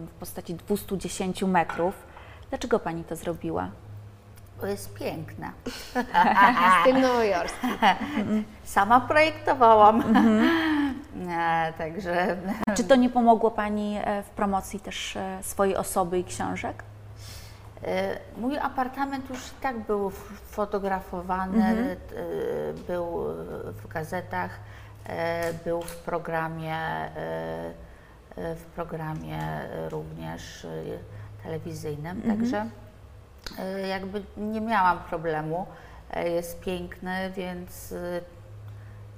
w 0.06 0.10
postaci 0.10 0.54
210 0.54 1.42
metrów. 1.42 1.94
Dlaczego 2.50 2.78
Pani 2.78 3.04
to 3.04 3.16
zrobiła? 3.16 3.70
To 4.60 4.66
jest 4.66 4.94
piękne. 4.94 5.50
Styl 6.80 7.00
nowojorski. 7.02 7.66
Sama 8.64 9.00
projektowałam, 9.00 10.00
e, 10.16 10.71
także 11.78 12.36
Czy 12.76 12.84
to 12.84 12.96
nie 12.96 13.10
pomogło 13.10 13.50
Pani 13.50 13.98
e, 14.04 14.22
w 14.22 14.30
promocji 14.30 14.80
też 14.80 15.16
e, 15.16 15.38
swojej 15.42 15.76
osoby 15.76 16.18
i 16.18 16.24
książek? 16.24 16.82
E, 17.84 18.18
Mój 18.36 18.58
apartament 18.58 19.30
już 19.30 19.38
i 19.48 19.54
tak 19.60 19.78
był 19.78 20.10
fotografowany, 20.50 21.64
e, 21.64 21.96
był 22.86 23.16
w 23.72 23.88
gazetach, 23.88 24.50
e, 25.06 25.54
był 25.54 25.82
w 25.82 25.96
programie, 25.96 26.76
e, 26.76 27.10
e, 28.36 28.54
w 28.54 28.64
programie 28.64 29.38
również 29.90 30.64
e, 30.64 30.68
telewizyjnym, 31.42 32.22
także 32.22 32.66
e, 33.58 33.80
jakby 33.88 34.22
nie 34.36 34.60
miałam 34.60 34.98
problemu. 34.98 35.66
E, 36.10 36.28
Jest 36.28 36.60
piękny, 36.60 37.30
więc 37.36 37.92
e, 37.92 38.20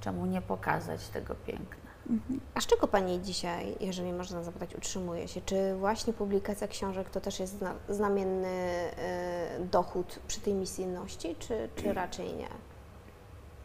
czemu 0.01 0.25
nie 0.25 0.41
pokazać 0.41 1.07
tego 1.07 1.35
piękna? 1.35 1.84
A 2.55 2.61
z 2.61 2.65
czego 2.65 2.87
Pani 2.87 3.21
dzisiaj, 3.21 3.75
jeżeli 3.79 4.13
można 4.13 4.43
zapytać, 4.43 4.75
utrzymuje 4.75 5.27
się? 5.27 5.41
Czy 5.41 5.75
właśnie 5.75 6.13
publikacja 6.13 6.67
książek 6.67 7.09
to 7.09 7.21
też 7.21 7.39
jest 7.39 7.57
zna, 7.57 7.73
znamienny 7.89 8.47
e, 8.47 9.59
dochód 9.71 10.19
przy 10.27 10.41
tej 10.41 10.53
misyjności, 10.53 11.35
czy, 11.39 11.69
czy 11.75 11.93
raczej 11.93 12.33
nie? 12.33 12.47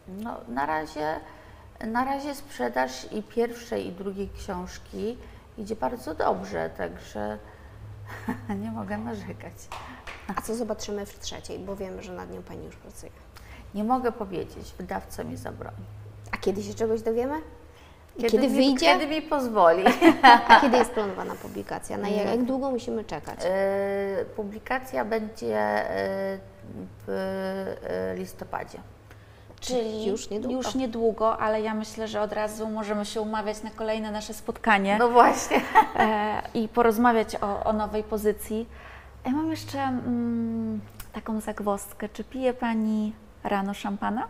No, 0.07 0.37
na 0.47 0.65
razie, 0.65 1.19
na 1.87 2.05
razie 2.05 2.35
sprzedaż 2.35 3.07
i 3.11 3.23
pierwszej, 3.23 3.87
i 3.87 3.91
drugiej 3.91 4.29
książki 4.29 5.17
idzie 5.57 5.75
bardzo 5.75 6.15
dobrze, 6.15 6.69
także 6.77 7.37
nie 8.63 8.71
mogę 8.71 8.97
narzekać. 8.97 9.53
A 10.27 10.41
co 10.41 10.55
zobaczymy 10.55 11.05
w 11.05 11.19
trzeciej, 11.19 11.59
bo 11.59 11.75
wiemy, 11.75 12.03
że 12.03 12.13
nad 12.13 12.31
nią 12.31 12.43
Pani 12.43 12.65
już 12.65 12.75
pracuje. 12.75 13.11
Nie 13.75 13.83
mogę 13.83 14.11
powiedzieć, 14.11 14.73
wydawca 14.77 15.23
mi 15.23 15.37
zabroni. 15.37 15.85
A 16.31 16.37
kiedy 16.37 16.63
się 16.63 16.73
czegoś 16.73 17.01
dowiemy? 17.01 17.41
I 18.17 18.23
kiedy, 18.23 18.47
mi, 18.49 18.55
wyjdzie? 18.55 18.85
Kiedy 18.85 19.07
mi 19.07 19.21
pozwoli. 19.21 19.83
A 20.47 20.61
kiedy 20.61 20.77
jest 20.77 20.91
planowana 20.91 21.35
publikacja? 21.35 21.97
Na 21.97 22.09
jak, 22.09 22.25
jak 22.27 22.43
długo 22.43 22.71
musimy 22.71 23.03
czekać? 23.03 23.39
E, 23.43 24.25
Publikacja 24.35 25.05
będzie 25.05 25.57
e, 25.57 26.39
w 27.07 27.09
e, 27.09 28.15
listopadzie. 28.15 28.77
Czyli 29.59 30.05
już 30.05 30.29
niedługo. 30.29 30.57
Już 30.57 30.75
niedługo, 30.75 31.37
ale 31.37 31.61
ja 31.61 31.73
myślę, 31.73 32.07
że 32.07 32.21
od 32.21 32.33
razu 32.33 32.69
możemy 32.69 33.05
się 33.05 33.21
umawiać 33.21 33.63
na 33.63 33.69
kolejne 33.71 34.11
nasze 34.11 34.33
spotkanie 34.33 34.97
No 34.99 35.09
właśnie. 35.09 35.61
e, 35.95 36.41
i 36.53 36.67
porozmawiać 36.67 37.35
o, 37.35 37.63
o 37.63 37.73
nowej 37.73 38.03
pozycji. 38.03 38.69
Ja 39.25 39.31
mam 39.31 39.51
jeszcze 39.51 39.79
mm, 39.79 40.81
taką 41.13 41.39
zagwozdkę. 41.39 42.09
Czy 42.09 42.23
pije 42.23 42.53
Pani 42.53 43.13
rano 43.43 43.73
szampana 43.73 44.27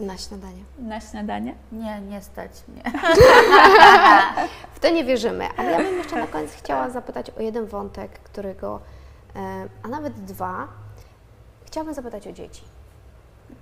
Na 0.00 0.18
śniadanie. 0.18 0.62
na 0.78 1.00
śniadanie? 1.00 1.54
Nie, 1.72 2.00
nie 2.00 2.22
stać 2.22 2.50
mnie. 2.68 2.82
W 4.74 4.80
to 4.80 4.90
nie 4.90 5.04
wierzymy, 5.04 5.48
ale 5.56 5.70
ja 5.70 5.78
bym 5.78 5.98
jeszcze 5.98 6.16
na 6.16 6.26
koniec 6.26 6.52
chciała 6.52 6.90
zapytać 6.90 7.30
o 7.30 7.42
jeden 7.42 7.66
wątek, 7.66 8.10
którego, 8.10 8.80
e, 9.36 9.68
a 9.82 9.88
nawet 9.88 10.24
dwa. 10.24 10.68
Chciałabym 11.66 11.94
zapytać 11.94 12.26
o 12.26 12.32
dzieci, 12.32 12.62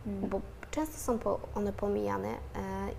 bo 0.06 0.40
często 0.70 0.98
są 0.98 1.18
one 1.54 1.72
pomijane 1.72 2.28
e, 2.28 2.34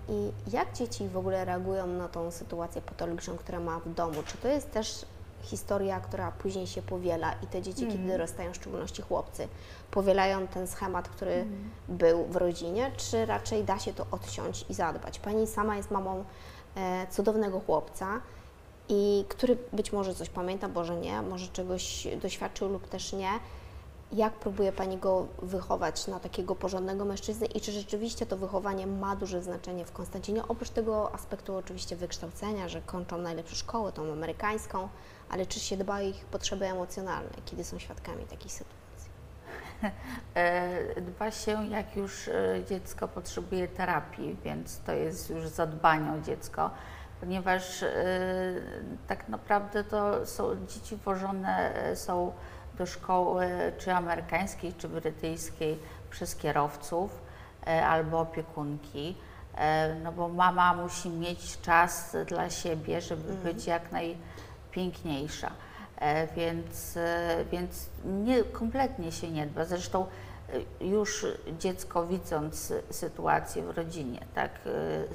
i 0.08 0.32
jak 0.52 0.72
dzieci 0.72 1.08
w 1.08 1.16
ogóle 1.16 1.44
reagują 1.44 1.86
na 1.86 2.08
tą 2.08 2.30
sytuację 2.30 2.82
patologiczną, 2.82 3.36
która 3.36 3.60
ma 3.60 3.80
w 3.80 3.94
domu? 3.94 4.22
Czy 4.26 4.38
to 4.38 4.48
jest 4.48 4.70
też 4.70 5.06
historia, 5.42 6.00
która 6.00 6.32
później 6.32 6.66
się 6.66 6.82
powiela 6.82 7.32
i 7.42 7.46
te 7.46 7.62
dzieci, 7.62 7.86
kiedy 7.86 8.08
dorastają, 8.08 8.52
w 8.52 8.56
szczególności 8.56 9.02
chłopcy, 9.02 9.48
powielają 9.90 10.46
ten 10.46 10.66
schemat, 10.66 11.08
który 11.08 11.46
był 11.88 12.24
w 12.24 12.36
rodzinie, 12.36 12.92
czy 12.96 13.26
raczej 13.26 13.64
da 13.64 13.78
się 13.78 13.92
to 13.92 14.06
odciąć 14.10 14.64
i 14.68 14.74
zadbać? 14.74 15.18
Pani 15.18 15.46
sama 15.46 15.76
jest 15.76 15.90
mamą 15.90 16.24
e, 16.76 17.06
cudownego 17.10 17.60
chłopca, 17.60 18.20
i 18.88 19.24
który 19.28 19.58
być 19.72 19.92
może 19.92 20.14
coś 20.14 20.28
pamięta, 20.30 20.68
może 20.68 20.96
nie, 20.96 21.22
może 21.22 21.48
czegoś 21.48 22.08
doświadczył 22.22 22.68
lub 22.68 22.88
też 22.88 23.12
nie. 23.12 23.30
Jak 24.12 24.32
próbuje 24.32 24.72
Pani 24.72 24.98
go 24.98 25.26
wychować 25.42 26.06
na 26.06 26.20
takiego 26.20 26.54
porządnego 26.54 27.04
mężczyznę 27.04 27.46
i 27.46 27.60
czy 27.60 27.72
rzeczywiście 27.72 28.26
to 28.26 28.36
wychowanie 28.36 28.86
ma 28.86 29.16
duże 29.16 29.42
znaczenie 29.42 29.84
w 29.84 29.92
Konstancinie? 29.92 30.42
Oprócz 30.48 30.70
tego 30.70 31.14
aspektu 31.14 31.56
oczywiście 31.56 31.96
wykształcenia, 31.96 32.68
że 32.68 32.80
kończą 32.80 33.18
najlepsze 33.18 33.56
szkoły, 33.56 33.92
tą 33.92 34.12
amerykańską, 34.12 34.88
ale 35.30 35.46
czy 35.46 35.60
się 35.60 35.76
dba 35.76 35.96
o 35.96 36.00
ich 36.00 36.24
potrzeby 36.24 36.66
emocjonalne, 36.66 37.30
kiedy 37.44 37.64
są 37.64 37.78
świadkami 37.78 38.24
takich 38.24 38.52
sytuacji? 38.52 38.82
E, 40.34 41.00
Dba 41.00 41.30
się, 41.30 41.66
jak 41.66 41.96
już 41.96 42.28
e, 42.28 42.60
dziecko 42.68 43.08
potrzebuje 43.08 43.68
terapii, 43.68 44.36
więc 44.44 44.80
to 44.80 44.92
jest 44.92 45.30
już 45.30 45.48
zadbanie 45.48 46.12
o 46.12 46.20
dziecko, 46.20 46.70
ponieważ 47.20 47.82
e, 47.82 47.92
tak 49.08 49.28
naprawdę 49.28 49.84
to 49.84 50.26
są 50.26 50.66
dzieci 50.66 50.96
wożone 50.96 51.74
e, 51.74 51.96
są 51.96 52.32
do 52.82 52.86
szkoły 52.86 53.46
czy 53.78 53.92
amerykańskiej, 53.94 54.72
czy 54.74 54.88
brytyjskiej 54.88 55.78
przez 56.10 56.36
kierowców 56.36 57.22
e, 57.66 57.86
albo 57.86 58.20
opiekunki. 58.20 59.16
E, 59.54 59.94
No 59.94 60.12
bo 60.12 60.28
mama 60.28 60.74
musi 60.74 61.08
mieć 61.10 61.60
czas 61.60 62.16
dla 62.26 62.50
siebie, 62.50 63.00
żeby 63.00 63.34
być 63.34 63.66
jak 63.66 63.92
najpiękniejsza. 63.92 65.50
E, 65.96 66.26
Więc, 66.34 66.98
więc 67.52 67.86
nie, 68.04 68.44
kompletnie 68.44 69.12
się 69.12 69.30
nie 69.30 69.46
dba. 69.46 69.64
Zresztą 69.64 70.06
już 70.80 71.26
dziecko 71.58 72.06
widząc 72.06 72.72
sytuację 72.90 73.62
w 73.62 73.70
rodzinie, 73.70 74.20
tak, 74.34 74.50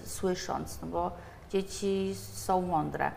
słysząc, 0.06 0.82
no 0.82 0.88
bo 0.88 1.12
dzieci 1.50 2.16
są 2.34 2.62
mądre, 2.62 3.12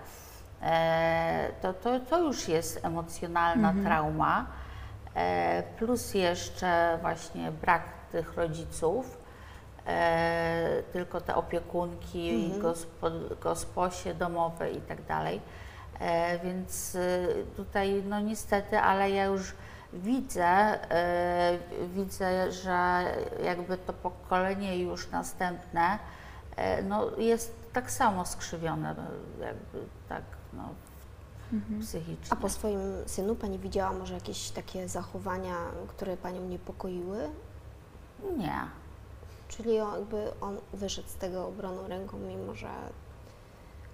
to, 1.63 1.73
to, 1.73 2.01
to 2.01 2.19
już 2.19 2.49
jest 2.49 2.85
emocjonalna 2.85 3.73
trauma, 3.85 4.47
e, 5.15 5.63
plus 5.79 6.15
jeszcze 6.15 6.99
właśnie 7.01 7.53
brak 7.53 7.83
tych 8.13 8.35
rodziców, 8.35 9.19
e, 9.87 10.83
tylko 10.93 11.21
te 11.21 11.35
opiekunki, 11.35 12.53
gospo, 12.59 13.11
gosposie 13.41 14.15
domowe 14.15 14.71
i 14.71 14.81
tak 14.81 15.03
dalej. 15.07 15.41
E, 16.01 16.39
Więc 16.39 16.95
y, 16.95 17.45
tutaj, 17.57 18.03
no 18.09 18.21
niestety, 18.21 18.79
ale 18.79 19.11
ja 19.11 19.25
już 19.25 19.55
widzę, 19.93 20.45
e, 20.91 21.59
widzę, 21.95 22.53
że 22.53 23.05
jakby 23.45 23.79
to 23.79 23.93
pokolenie 23.93 24.79
już 24.79 25.11
następne, 25.11 25.99
e, 26.57 26.83
no 26.83 27.17
jest 27.19 27.73
tak 27.73 27.91
samo 27.91 28.25
skrzywione, 28.27 28.95
jakby 29.41 29.79
tak, 30.09 30.23
no, 30.53 30.69
psychicznie. 31.81 32.27
A 32.31 32.37
po 32.37 32.49
swoim 32.49 32.81
synu 33.07 33.35
Pani 33.35 33.59
widziała 33.59 33.93
może 33.93 34.15
jakieś 34.15 34.51
takie 34.51 34.89
zachowania, 34.89 35.57
które 35.89 36.17
Panią 36.17 36.41
niepokoiły? 36.41 37.29
Nie. 38.39 38.61
Czyli 39.49 39.81
on, 39.81 39.99
jakby 39.99 40.41
on 40.41 40.59
wyszedł 40.73 41.09
z 41.09 41.15
tego 41.15 41.49
obroną 41.49 41.89
ręką, 41.89 42.19
mimo 42.19 42.55
że 42.55 42.69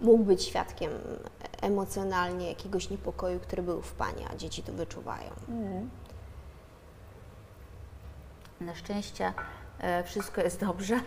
mógł 0.01 0.25
być 0.25 0.43
świadkiem 0.45 0.91
emocjonalnie 1.63 2.49
jakiegoś 2.49 2.91
niepokoju, 2.91 3.41
który 3.41 3.63
był 3.63 3.83
w 3.83 3.93
Pani, 3.93 4.25
a 4.33 4.37
dzieci 4.37 4.63
to 4.63 4.73
wyczuwają. 4.73 5.31
Na 8.61 8.75
szczęście 8.75 9.33
e, 9.79 10.05
wszystko 10.05 10.41
jest 10.41 10.61
dobrze. 10.61 11.01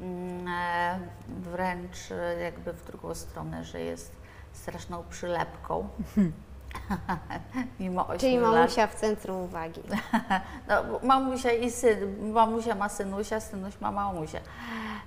Mm, 0.00 0.48
e, 0.48 1.00
Wręcz 1.28 2.10
e, 2.10 2.40
jakby 2.40 2.72
w 2.72 2.84
drugą 2.84 3.14
stronę, 3.14 3.64
że 3.64 3.80
jest 3.80 4.19
straszną 4.52 5.04
przylepką. 5.10 5.88
Mimo 7.80 8.06
8 8.06 8.18
Czyli 8.18 8.38
lat. 8.38 8.52
mamusia 8.52 8.86
w 8.86 8.94
centrum 8.94 9.36
uwagi. 9.36 9.82
No, 10.68 10.82
mamusia 11.02 11.52
i 11.52 11.70
syn, 11.70 12.32
mamusia 12.32 12.74
ma 12.74 12.88
synusia, 12.88 13.40
synuś 13.40 13.80
ma 13.80 13.90
mamusię. 13.90 14.40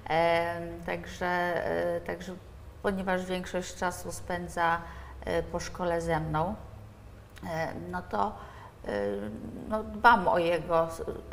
E, 0.10 0.62
także, 0.86 1.26
e, 1.26 2.02
także, 2.02 2.36
ponieważ 2.84 3.26
większość 3.26 3.76
czasu 3.76 4.12
spędza 4.12 4.82
e, 5.26 5.44
po 5.44 5.60
szkole 5.60 6.02
ze 6.02 6.20
mną, 6.20 6.56
e, 7.50 7.74
no 7.92 8.02
to 8.02 8.36
e, 8.88 8.92
no, 9.70 9.84
dbam 9.84 10.28
o 10.28 10.38
jego 10.38 10.88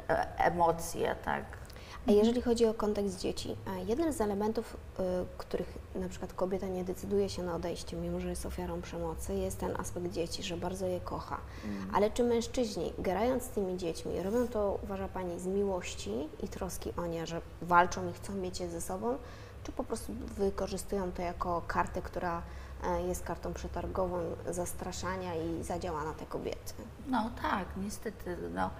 e, 0.09 0.39
emocje, 0.39 1.17
tak. 1.25 1.60
A 2.09 2.13
jeżeli 2.13 2.43
chodzi 2.43 2.67
o 2.67 2.75
kontekst 2.75 3.19
dzieci, 3.21 3.57
jednym 3.87 4.13
z 4.13 4.21
elementów, 4.21 4.77
y, 5.01 5.03
których 5.39 5.79
na 5.95 6.09
przykład 6.09 6.33
kobieta 6.33 6.67
nie 6.67 6.85
decyduje 6.85 7.29
się 7.29 7.43
na 7.43 7.55
odejście, 7.55 7.97
mimo 7.97 8.21
że 8.21 8.29
jest 8.29 8.47
ofiarą 8.47 8.83
przemocy, 8.83 9.35
jest 9.35 9.59
ten 9.59 9.81
aspekt 9.81 10.11
dzieci, 10.13 10.43
że 10.43 10.57
bardzo 10.57 10.87
je 10.87 11.01
kocha. 11.01 11.41
Ale 11.93 12.11
czy 12.11 12.25
mężczyźni, 12.25 12.93
grając 12.99 13.43
z 13.43 13.49
tymi 13.49 13.77
dziećmi, 13.77 14.23
robią 14.23 14.49
to, 14.49 14.79
uważa 14.83 15.09
Pani, 15.09 15.41
z 15.41 15.47
miłości 15.47 16.29
i 16.43 16.49
troski 16.49 16.93
o 16.97 17.07
nie, 17.07 17.27
że 17.27 17.41
walczą 17.63 18.11
i 18.11 18.13
chcą 18.13 18.35
mieć 18.35 18.61
je 18.61 18.71
ze 18.71 18.81
sobą, 18.81 19.19
czy 19.65 19.73
po 19.73 19.85
prostu 19.85 20.13
wykorzystują 20.37 21.13
to 21.13 21.23
jako 21.23 21.63
kartę, 21.67 22.03
która 22.03 22.43
e, 22.85 23.03
jest 23.03 23.23
kartą 23.23 23.53
przetargową 23.53 24.19
zastraszania 24.51 25.35
i 25.35 25.65
zadziała 25.65 26.05
na 26.05 26.13
te 26.13 26.27
kobiety? 26.27 26.75
No 27.09 27.31
tak, 27.43 27.67
niestety. 27.77 28.37
No, 28.55 28.71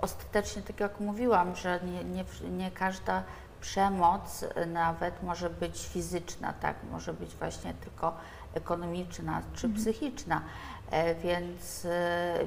ostatecznie, 0.00 0.62
tak 0.62 0.80
jak 0.80 1.00
mówiłam, 1.00 1.56
że 1.56 1.80
nie, 1.84 2.04
nie, 2.04 2.24
nie 2.50 2.70
każda 2.70 3.22
przemoc 3.60 4.44
nawet 4.66 5.22
może 5.22 5.50
być 5.50 5.86
fizyczna, 5.88 6.52
tak, 6.52 6.76
może 6.90 7.12
być 7.12 7.34
właśnie 7.34 7.74
tylko 7.74 8.14
ekonomiczna 8.54 9.42
czy 9.54 9.68
psychiczna. 9.68 10.42
E, 10.90 11.14
Więc, 11.14 11.84
y, 11.84 11.90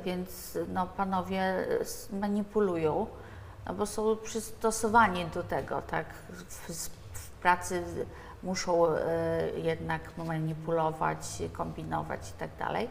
więc 0.05 0.57
no, 0.73 0.88
panowie 0.88 1.67
manipulują, 2.11 3.07
no 3.65 3.73
bo 3.73 3.86
są 3.86 4.17
przystosowani 4.23 5.25
do 5.25 5.43
tego, 5.43 5.82
tak, 5.82 6.05
w, 6.30 6.89
w 7.13 7.30
pracy 7.30 7.84
muszą 8.43 8.88
e, 8.88 8.99
jednak 9.55 10.17
manipulować, 10.17 11.19
kombinować 11.53 12.30
i 12.30 12.34
tak 12.34 12.49
dalej. 12.59 12.89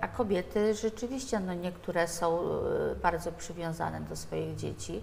A 0.00 0.08
kobiety 0.08 0.74
rzeczywiście, 0.74 1.40
no 1.40 1.54
niektóre 1.54 2.08
są 2.08 2.40
e, 2.40 2.94
bardzo 3.02 3.32
przywiązane 3.32 4.00
do 4.00 4.16
swoich 4.16 4.56
dzieci 4.56 5.02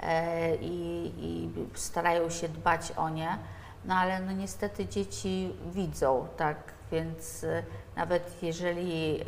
e, 0.00 0.56
i, 0.56 1.12
i 1.18 1.50
starają 1.74 2.30
się 2.30 2.48
dbać 2.48 2.92
o 2.96 3.08
nie, 3.08 3.38
no 3.84 3.94
ale 3.94 4.20
no 4.20 4.32
niestety 4.32 4.86
dzieci 4.86 5.52
widzą, 5.72 6.26
tak, 6.36 6.56
więc 6.92 7.44
e, 7.44 7.62
nawet 7.96 8.42
jeżeli 8.42 9.20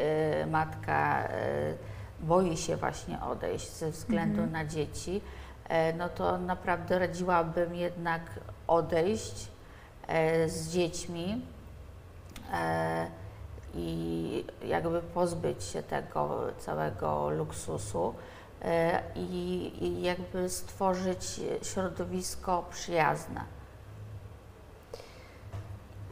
matka 0.46 1.28
boi 2.20 2.56
się 2.56 2.76
właśnie 2.76 3.20
odejść 3.20 3.70
ze 3.72 3.90
względu 3.90 4.46
na 4.46 4.64
dzieci, 4.64 5.20
no 5.98 6.08
to 6.08 6.38
naprawdę 6.38 6.98
radziłabym 6.98 7.74
jednak 7.74 8.22
odejść 8.66 9.48
z 10.46 10.68
dziećmi 10.68 11.42
i 13.74 14.44
jakby 14.66 15.02
pozbyć 15.02 15.64
się 15.64 15.82
tego 15.82 16.40
całego 16.58 17.30
luksusu 17.30 18.14
e, 18.62 19.02
i, 19.16 20.02
jakby 20.02 20.48
stworzyć 20.48 21.40
środowisko 21.62 22.64
przyjazne. 22.70 23.44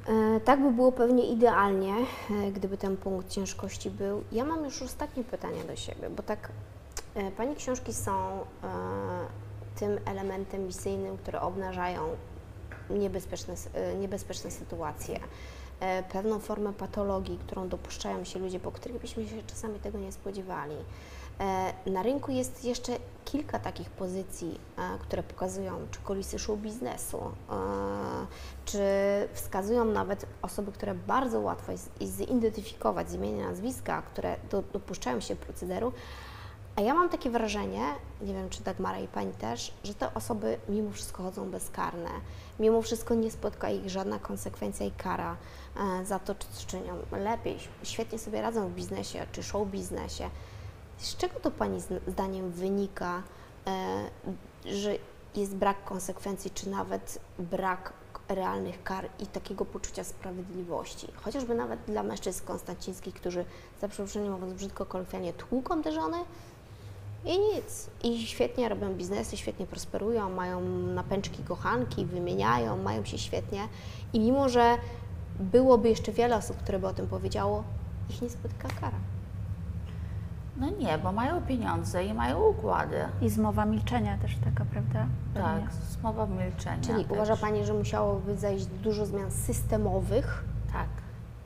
E, 0.09 0.41
Tak 0.41 0.63
by 0.63 0.73
było 0.73 0.93
pewnie 0.93 1.25
idealnie, 1.27 1.95
e, 2.31 2.53
gdyby 2.53 2.79
ten 2.79 2.97
punkt 2.97 3.29
ciężkości 3.29 3.91
był. 3.91 4.25
Ja 4.33 4.45
mam 4.45 4.65
już 4.65 4.83
ostatnie 4.83 5.25
pytanie 5.25 5.65
do 5.65 5.77
siebie, 5.77 6.11
bo 6.11 6.23
tak 6.23 6.53
Pani 7.37 7.57
książki 7.57 7.95
są 7.95 8.39
tym 9.77 9.99
elementem 10.05 10.67
misyjnym, 10.67 11.19
które 11.19 11.41
obnażają 11.41 12.03
niebezpieczne, 12.91 13.55
niebezpieczne 14.01 14.51
sytuacje, 14.51 15.21
pewną 16.13 16.39
formę 16.39 16.73
patologii, 16.73 17.39
którą 17.47 17.69
dopuszczają 17.69 18.25
się 18.25 18.39
ludzie, 18.39 18.61
po 18.61 18.73
których 18.73 19.01
byśmy 19.01 19.29
się 19.29 19.43
czasami 19.47 19.79
tego 19.79 19.99
nie 19.99 20.13
spodziewali. 20.13 20.75
E, 21.41 21.91
Na 21.91 22.03
rynku 22.03 22.33
jest 22.33 22.65
jeszcze 22.65 22.93
kilka 23.25 23.59
takich 23.59 23.91
pozycji, 23.91 24.61
e, 24.79 24.99
które 24.99 25.23
pokazują 25.23 25.73
czy 25.91 26.01
kulisy 26.01 26.39
show 26.39 26.59
biznesu, 26.59 27.19
e, 27.19 27.55
czy 28.65 28.79
wskazują 29.33 29.85
nawet 29.85 30.27
osoby, 30.43 30.73
które 30.73 30.95
bardzo 30.95 31.41
łatwo 31.41 31.73
jest 31.73 31.91
zidentyfikować 32.03 33.11
z 33.11 33.15
imienia 33.15 33.49
nazwiska, 33.49 34.03
które 34.03 34.37
do, 34.51 34.63
dopuszczają 34.63 35.21
się 35.21 35.37
procederu. 35.37 35.93
A 36.77 36.81
ja 36.81 36.95
mam 36.95 37.09
takie 37.09 37.31
wrażenie, 37.31 37.83
nie 38.23 38.35
wiem 38.35 38.51
czy 38.51 38.63
Dagmara 38.63 38.99
i 38.99 39.09
Pani 39.09 39.33
też, 39.33 39.75
że 39.85 39.95
te 39.95 40.15
osoby 40.15 40.59
mimo 40.69 40.91
wszystko 40.91 41.23
chodzą 41.23 41.51
bezkarne. 41.51 42.11
Mimo 42.61 42.83
wszystko 42.83 43.15
nie 43.15 43.31
spotka 43.31 43.71
ich 43.71 43.91
żadna 43.91 44.19
konsekwencja 44.19 44.87
i 44.87 44.91
kara 44.91 45.37
e, 45.77 46.05
za 46.05 46.19
to, 46.19 46.35
co 46.35 46.67
czynią. 46.67 46.95
Lepiej, 47.13 47.59
świetnie 47.83 48.19
sobie 48.19 48.43
radzą 48.43 48.69
w 48.69 48.73
biznesie 48.73 49.27
czy 49.33 49.43
show 49.43 49.69
biznesie. 49.69 50.31
Z 50.99 51.17
czego 51.17 51.41
to 51.41 51.51
Pani 51.51 51.81
zdaniem 52.09 52.51
wynika, 52.51 53.23
e, 53.67 54.11
że 54.65 54.95
jest 55.35 55.55
brak 55.55 55.85
konsekwencji, 55.85 56.51
czy 56.51 56.71
nawet 56.71 57.19
brak 57.39 57.93
realnych 58.29 58.83
kar 58.83 59.09
i 59.19 59.27
takiego 59.27 59.65
poczucia 59.65 60.05
sprawiedliwości? 60.05 61.09
Chociażby 61.23 61.55
nawet 61.55 61.81
dla 61.87 62.03
mężczyzn 62.03 62.47
konstancińskich, 62.47 63.15
którzy 63.15 63.45
za 63.81 63.89
przeproszeniem 63.89 64.33
mówiąc 64.33 64.53
brzydko 64.53 64.87
kolokwialnie 64.87 65.33
tłuką 65.33 65.83
te 65.83 65.93
żony 65.93 66.19
i 67.25 67.39
nic. 67.39 67.91
I 68.05 68.27
świetnie 68.27 68.69
robią 68.69 68.95
biznesy, 68.95 69.37
świetnie 69.37 69.67
prosperują, 69.67 70.31
mają 70.31 70.61
napęczki 70.71 71.43
kochanki, 71.43 72.07
wymieniają, 72.07 72.77
mają 72.77 73.05
się 73.05 73.19
świetnie. 73.19 73.69
I 74.13 74.21
mimo, 74.21 74.49
że 74.49 74.77
byłoby 75.41 75.89
jeszcze 75.89 76.13
wiele 76.13 76.37
osób, 76.37 76.57
które 76.57 76.79
by 76.79 76.87
o 76.87 76.93
tym 76.95 77.07
powiedziało, 77.07 77.65
ich 78.11 78.23
nie 78.23 78.31
spotyka 78.31 78.69
kara. 78.81 78.97
No 80.57 80.71
nie, 80.71 80.99
bo 80.99 81.13
mają 81.13 81.43
pieniądze 81.43 82.05
i 82.05 82.15
mają 82.15 82.43
układy. 82.49 82.97
I 83.23 83.31
zmowa 83.31 83.65
milczenia 83.65 84.19
też 84.19 84.37
taka, 84.45 84.65
prawda? 84.65 85.07
Tak, 85.35 85.73
smowa 85.73 86.27
milczenia. 86.27 86.83
Czyli 86.83 87.05
też. 87.05 87.13
uważa 87.13 87.37
Pani, 87.37 87.65
że 87.65 87.75
musiałoby 87.75 88.37
zajść 88.37 88.67
dużo 88.67 89.07
zmian 89.07 89.31
systemowych, 89.31 90.45
Tak. 90.73 90.89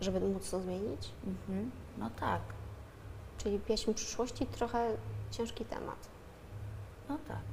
żeby 0.01 0.21
móc 0.21 0.51
to 0.51 0.61
zmienić? 0.61 1.11
Mhm. 1.27 1.71
No 1.99 2.11
tak, 2.21 2.41
Czyli 3.45 3.59
pieśń 3.59 3.95
przyszłości 3.95 4.47
trochę 4.47 4.91
ciężki 5.31 5.65
temat. 5.65 5.97
no 7.09 7.19
tak. 7.29 7.45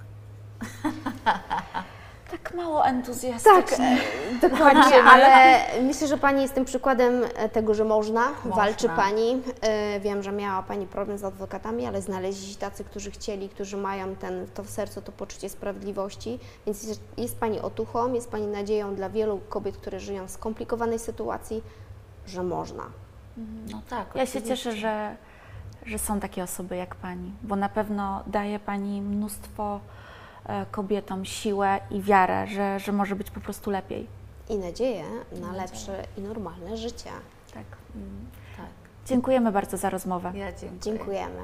Tak 2.32 2.54
mało 2.54 2.86
entuzjastycznie. 2.86 3.98
Dokładnie, 4.42 5.04
ale 5.14 5.58
myślę, 5.82 6.08
że 6.08 6.18
Pani 6.18 6.42
jest 6.42 6.54
tym 6.54 6.66
przykładem 6.66 7.24
e, 7.36 7.50
tego, 7.50 7.74
że 7.74 7.84
można, 7.84 8.30
Można. 8.30 8.56
walczy 8.56 8.90
Pani. 8.90 9.42
E, 9.62 10.00
Wiem, 10.00 10.24
że 10.24 10.32
miała 10.32 10.64
Pani 10.64 10.88
problem 10.88 11.18
z 11.18 11.24
adwokatami, 11.24 11.86
ale 11.86 12.02
znaleźli 12.02 12.54
się 12.54 12.60
tacy, 12.60 12.84
którzy 12.84 13.12
chcieli, 13.12 13.50
którzy 13.50 13.78
mają 13.78 14.16
ten, 14.16 14.48
to 14.54 14.64
w 14.64 14.70
sercu, 14.70 15.02
to 15.02 15.12
poczucie 15.12 15.50
sprawiedliwości, 15.50 16.40
więc 16.66 16.84
jest, 16.84 17.02
jest 17.18 17.40
Pani 17.40 17.60
otuchą, 17.60 18.14
jest 18.14 18.32
Pani 18.32 18.48
nadzieją 18.48 18.96
dla 18.96 19.10
wielu 19.10 19.40
kobiet, 19.50 19.78
które 19.78 20.00
żyją 20.00 20.28
w 20.28 20.32
skomplikowanej 20.32 21.00
sytuacji, 21.00 21.64
że 22.28 22.44
można. 22.44 22.84
No 23.72 23.82
tak. 23.90 24.08
Ja 24.16 24.26
się 24.26 24.40
oczywiście. 24.40 24.50
cieszę, 24.50 24.72
że, 24.72 25.16
że 25.86 26.00
są 26.00 26.20
takie 26.20 26.44
osoby 26.44 26.76
jak 26.76 26.96
Pani, 26.96 27.32
bo 27.44 27.56
na 27.56 27.70
pewno 27.70 28.24
daje 28.28 28.60
Pani 28.60 29.02
mnóstwo 29.02 29.80
e, 30.46 30.66
kobietom 30.72 31.26
siłę 31.26 31.80
i 31.92 32.02
wiarę, 32.02 32.48
że, 32.48 32.80
że 32.80 32.92
może 32.92 33.16
być 33.16 33.32
po 33.32 33.40
prostu 33.40 33.72
lepiej. 33.72 34.08
I 34.50 34.58
nadzieję 34.58 35.04
na 35.42 35.52
lepsze 35.52 36.04
i 36.18 36.22
normalne 36.22 36.78
życie. 36.78 37.10
Tak. 37.54 37.64
Tak. 38.58 38.66
Dziękujemy 39.06 39.52
bardzo 39.52 39.78
za 39.78 39.90
rozmowę. 39.90 40.32
Ja 40.36 40.52
dziękuję. 40.52 40.80
Dziękujemy. 40.82 41.42